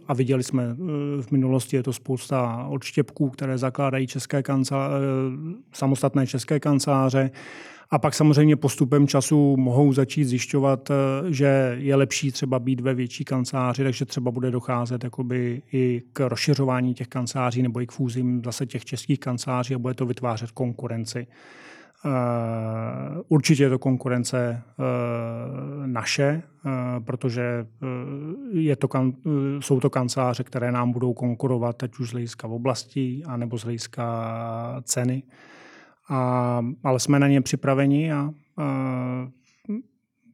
a 0.08 0.13
viděli 0.13 0.44
jsme 0.44 0.63
e, 0.63 0.76
v 1.22 1.32
minulosti, 1.32 1.76
je 1.76 1.84
to 1.84 1.94
spousta 1.94 2.68
odštěpků, 2.70 3.30
které 3.30 3.58
zakládají 3.58 4.08
české 4.08 4.44
kanceláře, 4.44 4.96
samostatné 5.74 6.28
české 6.28 6.60
kanceláře, 6.60 7.32
a 7.89 8.00
pak 8.00 8.13
samozřejmě 8.13 8.56
postupem 8.56 9.08
času 9.08 9.58
mohou 9.58 9.93
začít 9.93 10.26
zjišťovat, 10.26 10.89
eh, 10.91 10.93
že 11.34 11.76
je 11.80 11.95
lepší 11.95 12.32
třeba 12.32 12.60
být 12.60 12.82
ve 12.82 12.93
větší 12.93 13.26
kanceláři, 13.26 13.84
takže 13.84 14.06
třeba 14.06 14.32
bude 14.32 14.52
docházet 14.52 15.04
jakoby 15.04 15.62
i 15.74 16.02
k 16.13 16.30
rozšiřování 16.30 16.93
těch 16.93 17.08
kanceláří 17.08 17.62
nebo 17.62 17.82
i 17.82 17.88
k 17.88 17.91
fúzím 17.91 18.41
zase 18.45 18.65
těch 18.65 18.86
českých 18.86 19.19
kanceláří 19.19 19.76
a 19.76 19.80
bude 19.80 19.93
to 19.93 20.06
vytvářet 20.06 20.52
konkurenci. 20.52 21.28
Eh, 22.06 22.10
určitě 23.28 23.63
je 23.63 23.69
to 23.69 23.80
konkurence 23.80 24.38
eh, 24.39 24.84
naše, 25.88 26.41
protože 27.06 27.67
je 28.52 28.76
to, 28.76 28.88
jsou 29.60 29.80
to 29.80 29.89
kanceláře, 29.89 30.43
které 30.43 30.71
nám 30.71 30.91
budou 30.91 31.13
konkurovat, 31.13 31.84
ať 31.84 31.98
už 32.00 32.10
z 32.10 32.12
hlediska 32.12 32.48
oblastí, 32.48 33.24
anebo 33.26 33.58
z 33.58 33.63
hlediska 33.63 34.82
ceny. 34.84 35.24
A, 36.10 36.62
ale 36.84 37.00
jsme 37.00 37.20
na 37.20 37.28
ně 37.28 37.41
připraveni 37.41 38.13
a, 38.13 38.30
a 38.58 38.65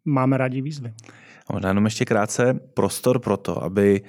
máme 0.05 0.37
rádi 0.37 0.61
výzvy. 0.61 0.93
Možná 1.53 1.69
jenom 1.69 1.85
ještě 1.85 2.05
krátce 2.05 2.53
prostor 2.53 3.19
pro 3.19 3.37
to, 3.37 3.63
aby 3.63 4.01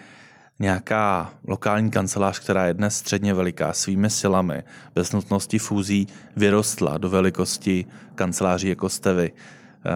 nějaká 0.58 1.34
lokální 1.48 1.90
kancelář, 1.90 2.38
která 2.38 2.66
je 2.66 2.74
dnes 2.74 2.96
středně 2.96 3.34
veliká, 3.34 3.72
svými 3.72 4.10
silami, 4.10 4.62
bez 4.94 5.12
nutnosti 5.12 5.58
fúzí, 5.58 6.06
vyrostla 6.36 6.98
do 6.98 7.08
velikosti 7.08 7.86
kanceláří 8.14 8.68
jako 8.68 8.88
jste 8.88 9.14
vy. 9.14 9.32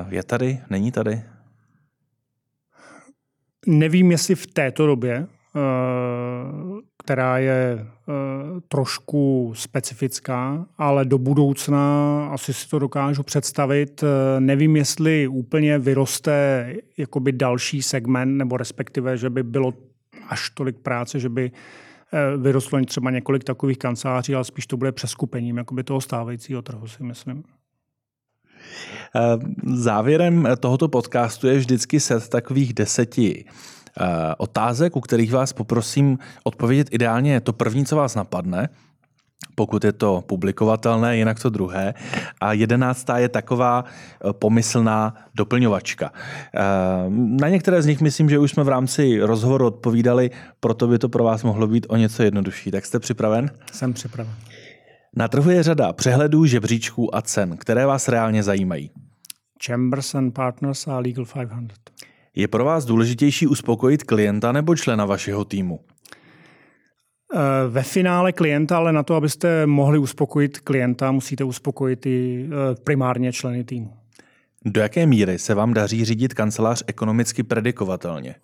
Je 0.09 0.23
tady? 0.23 0.61
Není 0.71 0.93
tady? 0.93 1.23
Nevím, 3.67 4.11
jestli 4.11 4.35
v 4.35 4.47
této 4.47 4.87
době, 4.87 5.27
která 7.07 7.39
je 7.39 7.79
eh, 7.79 8.13
trošku 8.69 9.53
specifická, 9.57 10.67
ale 10.79 11.05
do 11.05 11.19
budoucna 11.19 11.81
asi 12.33 12.55
si 12.55 12.69
to 12.69 12.79
dokážu 12.79 13.23
představit. 13.23 14.03
Eh, 14.03 14.41
nevím, 14.41 14.77
jestli 14.77 15.29
úplně 15.29 15.79
vyroste 15.79 16.67
jakoby 16.97 17.33
další 17.33 17.83
segment, 17.83 18.37
nebo 18.37 18.57
respektive, 18.57 19.17
že 19.17 19.31
by 19.31 19.43
bylo 19.43 19.73
až 20.29 20.51
tolik 20.51 20.77
práce, 20.79 21.21
že 21.21 21.29
by 21.29 21.53
eh, 22.13 22.37
vyrostlo 22.37 22.85
třeba 22.85 23.11
několik 23.11 23.45
takových 23.45 23.79
kanceláří, 23.79 24.35
ale 24.35 24.45
spíš 24.45 24.67
to 24.67 24.77
bude 24.77 24.93
přeskupením 24.93 25.57
jakoby 25.57 25.85
toho 25.85 26.01
stávajícího 26.01 26.63
trhu, 26.63 26.87
si 26.87 27.03
myslím. 27.03 27.43
Závěrem 29.65 30.49
tohoto 30.61 30.89
podcastu 30.89 31.47
je 31.47 31.59
vždycky 31.59 32.01
set 32.01 32.29
takových 32.29 32.73
deseti 32.75 33.45
Eh, 33.47 33.86
otázek, 34.39 34.97
u 34.97 35.01
kterých 35.01 35.33
vás 35.33 35.53
poprosím 35.53 36.19
odpovědět 36.45 36.89
ideálně 36.91 37.41
to 37.41 37.53
první, 37.53 37.87
co 37.87 37.97
vás 37.97 38.15
napadne, 38.15 38.69
pokud 39.57 39.85
je 39.85 39.93
to 39.93 40.25
publikovatelné, 40.27 41.17
jinak 41.17 41.41
to 41.41 41.51
druhé. 41.51 41.95
A 42.41 42.53
jedenáctá 42.53 43.19
je 43.19 43.29
taková 43.29 43.85
eh, 43.85 44.33
pomyslná 44.33 45.15
doplňovačka. 45.35 46.13
Eh, 46.55 46.61
na 47.11 47.49
některé 47.49 47.83
z 47.83 47.87
nich 47.87 48.01
myslím, 48.01 48.31
že 48.31 48.39
už 48.39 48.51
jsme 48.51 48.65
v 48.65 48.69
rámci 48.69 49.21
rozhovoru 49.21 49.67
odpovídali, 49.67 50.31
proto 50.61 50.87
by 50.87 50.99
to 50.99 51.09
pro 51.09 51.25
vás 51.25 51.43
mohlo 51.43 51.67
být 51.67 51.87
o 51.89 51.97
něco 51.97 52.23
jednodušší. 52.23 52.71
Tak 52.71 52.87
jste 52.87 52.99
připraven? 52.99 53.51
Jsem 53.73 53.93
připraven. 53.93 54.35
Na 55.17 55.29
trhu 55.29 55.51
je 55.51 55.63
řada 55.63 55.93
přehledů, 55.93 56.47
žebříčků 56.47 57.17
a 57.17 57.23
cen, 57.23 57.57
které 57.57 57.87
vás 57.87 58.09
reálně 58.09 58.43
zajímají. 58.43 58.91
Chambers 59.67 60.15
and 60.15 60.31
Partners 60.31 60.89
a 60.89 60.99
Legal 60.99 61.25
500. 61.25 61.91
Je 62.37 62.49
pro 62.49 62.65
vás 62.65 62.85
důležitější 62.85 63.47
uspokojit 63.47 64.03
klienta 64.03 64.53
nebo 64.53 64.77
člena 64.77 65.05
vašeho 65.05 65.45
týmu? 65.45 65.81
Eh, 67.35 67.39
ve 67.69 67.83
finále 67.83 68.33
klienta, 68.33 68.77
ale 68.77 68.93
na 68.93 69.03
to, 69.03 69.15
abyste 69.15 69.67
mohli 69.67 69.99
uspokojit 69.99 70.61
klienta, 70.61 71.13
musíte 71.13 71.45
uspokojit 71.45 72.07
i 72.07 72.47
eh, 72.47 72.75
primárně 72.85 73.33
členy 73.33 73.65
týmu. 73.65 73.97
Do 74.65 74.81
jaké 74.81 75.07
míry 75.07 75.39
se 75.39 75.55
vám 75.55 75.75
daří 75.75 76.05
řídit 76.05 76.35
kancelář 76.35 76.83
ekonomicky 76.87 77.43
predikovatelně? 77.43 78.35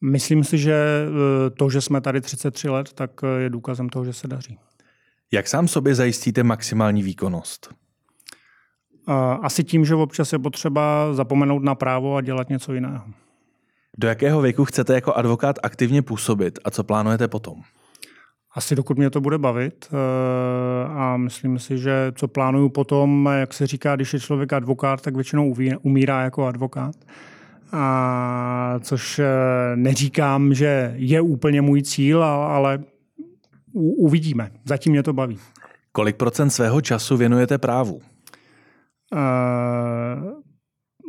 Myslím 0.00 0.44
si, 0.44 0.58
že 0.58 0.74
eh, 0.74 1.50
to, 1.50 1.70
že 1.70 1.80
jsme 1.80 2.00
tady 2.00 2.20
33 2.20 2.68
let, 2.68 2.92
tak 2.92 3.10
je 3.38 3.50
důkazem 3.50 3.88
toho, 3.88 4.04
že 4.04 4.12
se 4.12 4.28
daří. 4.28 4.58
Jak 5.32 5.48
sám 5.48 5.68
sobě 5.68 5.94
zajistíte 5.94 6.42
maximální 6.42 7.02
výkonnost? 7.02 7.74
Asi 9.42 9.64
tím, 9.64 9.84
že 9.84 9.94
občas 9.94 10.32
je 10.32 10.38
potřeba 10.38 11.14
zapomenout 11.14 11.62
na 11.62 11.74
právo 11.74 12.16
a 12.16 12.20
dělat 12.20 12.48
něco 12.48 12.74
jiného. 12.74 13.04
Do 13.98 14.08
jakého 14.08 14.40
věku 14.40 14.64
chcete 14.64 14.94
jako 14.94 15.14
advokát 15.14 15.58
aktivně 15.62 16.02
působit 16.02 16.58
a 16.64 16.70
co 16.70 16.84
plánujete 16.84 17.28
potom? 17.28 17.60
Asi 18.54 18.74
dokud 18.74 18.98
mě 18.98 19.10
to 19.10 19.20
bude 19.20 19.38
bavit 19.38 19.88
eh, 19.92 19.96
a 20.88 21.16
myslím 21.16 21.58
si, 21.58 21.78
že 21.78 22.12
co 22.14 22.28
plánuju 22.28 22.68
potom, 22.68 23.28
jak 23.38 23.54
se 23.54 23.66
říká, 23.66 23.96
když 23.96 24.12
je 24.12 24.20
člověk 24.20 24.52
advokát, 24.52 25.00
tak 25.00 25.14
většinou 25.14 25.54
umírá 25.82 26.22
jako 26.22 26.46
advokát. 26.46 26.94
A 27.72 28.74
což 28.80 29.18
eh, 29.18 29.26
neříkám, 29.74 30.54
že 30.54 30.94
je 30.96 31.20
úplně 31.20 31.62
můj 31.62 31.82
cíl, 31.82 32.24
ale 32.24 32.78
uvidíme. 33.74 34.50
Zatím 34.64 34.92
mě 34.92 35.02
to 35.02 35.12
baví. 35.12 35.38
Kolik 35.92 36.16
procent 36.16 36.50
svého 36.50 36.80
času 36.80 37.16
věnujete 37.16 37.58
právu? 37.58 38.00
Uh, 39.12 40.42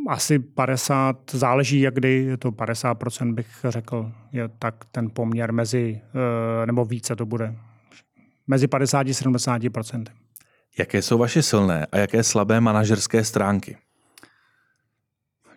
asi 0.10 0.40
50, 0.40 1.32
záleží 1.32 1.80
jak 1.80 1.94
kdy, 1.94 2.24
je 2.24 2.38
to 2.38 2.52
50%, 2.52 3.34
bych 3.34 3.48
řekl, 3.64 4.12
je 4.32 4.48
tak 4.48 4.76
ten 4.92 5.10
poměr 5.10 5.54
mezi, 5.54 6.02
uh, 6.14 6.66
nebo 6.66 6.86
více 6.86 7.16
to 7.16 7.26
bude, 7.26 7.56
mezi 8.48 8.68
50 8.68 8.98
a 8.98 9.04
70%. 9.04 10.06
Jaké 10.80 11.02
jsou 11.02 11.18
vaše 11.18 11.44
silné 11.44 11.86
a 11.86 11.98
jaké 11.98 12.24
slabé 12.24 12.62
manažerské 12.62 13.24
stránky? 13.24 13.78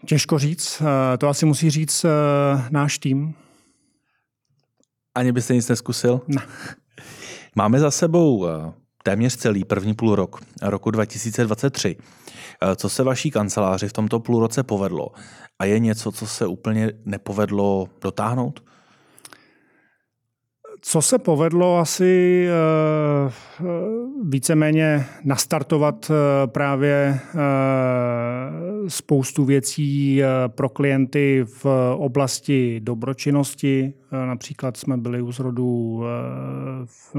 Těžko 0.07 0.38
říct, 0.38 0.81
uh, 0.81 0.87
to 1.18 1.29
asi 1.29 1.46
musí 1.46 1.70
říct 1.70 2.07
náš 2.70 2.98
tým. 2.98 3.35
Ani 5.14 5.33
byste 5.33 5.55
nic 5.55 5.68
neskusil? 5.68 6.20
Ne. 6.29 6.42
Máme 7.57 7.79
za 7.79 7.90
sebou 7.90 8.46
téměř 9.11 9.37
celý 9.37 9.64
první 9.64 9.94
půl 9.94 10.14
rok 10.14 10.40
roku 10.62 10.90
2023. 10.90 11.96
Eh, 12.62 12.77
co 12.77 12.88
se 12.88 13.03
vaší 13.03 13.31
kanceláři 13.31 13.88
v 13.88 13.92
tomto 13.92 14.20
půlroce 14.20 14.62
povedlo? 14.62 15.09
A 15.59 15.64
je 15.64 15.79
něco, 15.79 16.12
co 16.12 16.27
se 16.27 16.46
úplně 16.46 16.92
nepovedlo 17.05 17.88
dotáhnout? 18.01 18.62
Co 20.83 21.03
se 21.03 21.19
povedlo 21.19 21.79
asi 21.79 22.47
eh, 22.49 23.33
víceméně 24.25 25.07
nastartovat 25.25 26.11
eh, 26.11 26.47
právě 26.47 27.21
spoustu 28.88 29.45
věcí 29.45 30.23
pro 30.49 30.69
klienty 30.69 31.45
v 31.45 31.66
oblasti 31.97 32.81
dobročinnosti. 32.81 33.95
Například 34.12 34.77
jsme 34.77 34.97
byli 34.97 35.23
u 35.23 35.33
zrodu 35.33 36.03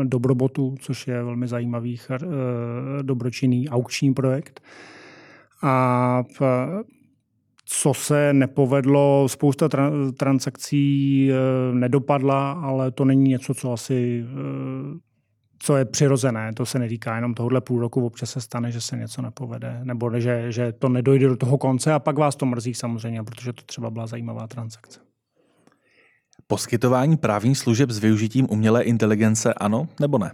Dobrobotu, 0.04 0.76
což 0.80 1.08
je 1.08 1.24
velmi 1.24 1.47
zajímavý 1.47 2.00
dobročinný 3.02 3.69
aukční 3.69 4.13
projekt. 4.13 4.62
A 5.62 6.24
co 7.73 7.93
se 7.93 8.34
nepovedlo, 8.34 9.29
spousta 9.29 9.67
tra- 9.67 10.13
transakcí 10.13 11.31
e, 11.31 11.36
nedopadla, 11.73 12.51
ale 12.51 12.91
to 12.91 13.05
není 13.05 13.29
něco, 13.29 13.53
co 13.53 13.73
asi 13.73 14.25
e, 14.25 14.99
co 15.60 15.77
je 15.77 15.86
přirozené. 15.86 16.53
To 16.53 16.65
se 16.65 16.79
netýká 16.79 17.15
jenom 17.15 17.34
tohohle 17.34 17.62
půl 17.62 17.79
roku, 17.79 18.05
občas 18.05 18.31
se 18.31 18.41
stane, 18.41 18.71
že 18.71 18.81
se 18.81 18.97
něco 18.97 19.21
nepovede, 19.21 19.79
nebo 19.84 20.19
že, 20.19 20.51
že 20.51 20.71
to 20.71 20.89
nedojde 20.89 21.27
do 21.27 21.38
toho 21.38 21.57
konce 21.57 21.93
a 21.93 21.99
pak 21.99 22.17
vás 22.17 22.36
to 22.36 22.45
mrzí 22.45 22.73
samozřejmě, 22.73 23.23
protože 23.23 23.54
to 23.54 23.62
třeba 23.65 23.89
byla 23.89 24.08
zajímavá 24.08 24.48
transakce. 24.48 25.00
Poskytování 26.48 27.17
právních 27.17 27.58
služeb 27.58 27.89
s 27.89 28.00
využitím 28.00 28.48
umělé 28.50 28.83
inteligence 28.83 29.54
ano 29.54 29.87
nebo 30.00 30.17
ne? 30.17 30.31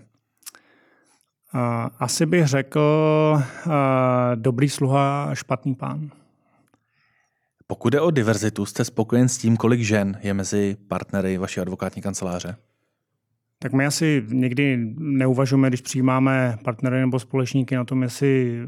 Asi 2.00 2.26
bych 2.26 2.48
řekl 2.48 2.82
dobrý 4.36 4.70
sluha, 4.70 5.30
špatný 5.34 5.76
pán. 5.76 6.10
Pokud 7.68 7.90
jde 7.90 8.02
o 8.02 8.12
diverzitu, 8.12 8.66
jste 8.66 8.86
spokojen 8.86 9.30
s 9.30 9.38
tím, 9.38 9.58
kolik 9.58 9.82
žen 9.82 10.20
je 10.24 10.34
mezi 10.34 10.78
partnery 10.88 11.38
vaší 11.38 11.60
advokátní 11.60 12.02
kanceláře? 12.02 12.56
Tak 13.60 13.74
my 13.74 13.86
asi 13.86 14.24
někdy 14.28 14.78
neuvažujeme, 14.98 15.68
když 15.68 15.82
přijímáme 15.82 16.58
partnery 16.64 17.00
nebo 17.00 17.20
společníky 17.20 17.76
na 17.76 17.86
tom, 17.86 18.04
jestli, 18.04 18.60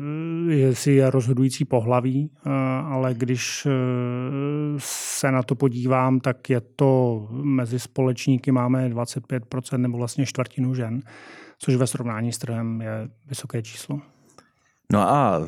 jestli 0.48 0.96
je 0.96 1.10
rozhodující 1.10 1.66
pohlaví, 1.66 2.32
eh, 2.36 2.50
ale 2.86 3.14
když 3.14 3.66
eh, 3.66 3.70
se 4.78 5.32
na 5.32 5.44
to 5.44 5.56
podívám, 5.56 6.20
tak 6.20 6.50
je 6.50 6.62
to 6.62 7.28
mezi 7.32 7.80
společníky 7.80 8.52
máme 8.52 8.90
25% 8.90 9.78
nebo 9.78 9.98
vlastně 9.98 10.26
čtvrtinu 10.26 10.76
žen, 10.76 11.02
což 11.60 11.76
ve 11.76 11.88
srovnání 11.88 12.32
s 12.32 12.38
trhem 12.38 12.82
je 12.82 13.10
vysoké 13.28 13.62
číslo. 13.62 14.02
No 14.92 15.00
a 15.00 15.42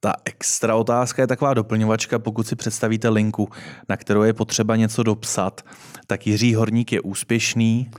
ta 0.00 0.12
extra 0.24 0.76
otázka 0.76 1.22
je 1.22 1.26
taková 1.26 1.54
doplňovačka, 1.54 2.18
pokud 2.18 2.46
si 2.46 2.56
představíte 2.56 3.08
linku, 3.08 3.48
na 3.88 3.96
kterou 3.96 4.22
je 4.22 4.32
potřeba 4.32 4.76
něco 4.76 5.02
dopsat, 5.02 5.64
tak 6.06 6.26
Jiří 6.26 6.54
Horník 6.54 6.92
je 6.92 7.00
úspěšný, 7.00 7.90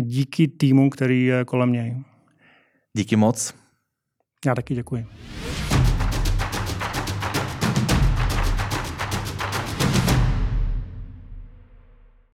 díky 0.00 0.48
týmu, 0.48 0.90
který 0.90 1.24
je 1.24 1.44
kolem 1.44 1.72
něj. 1.72 1.96
Díky 2.96 3.16
moc. 3.16 3.54
Já 4.46 4.54
taky 4.54 4.74
děkuji. 4.74 5.06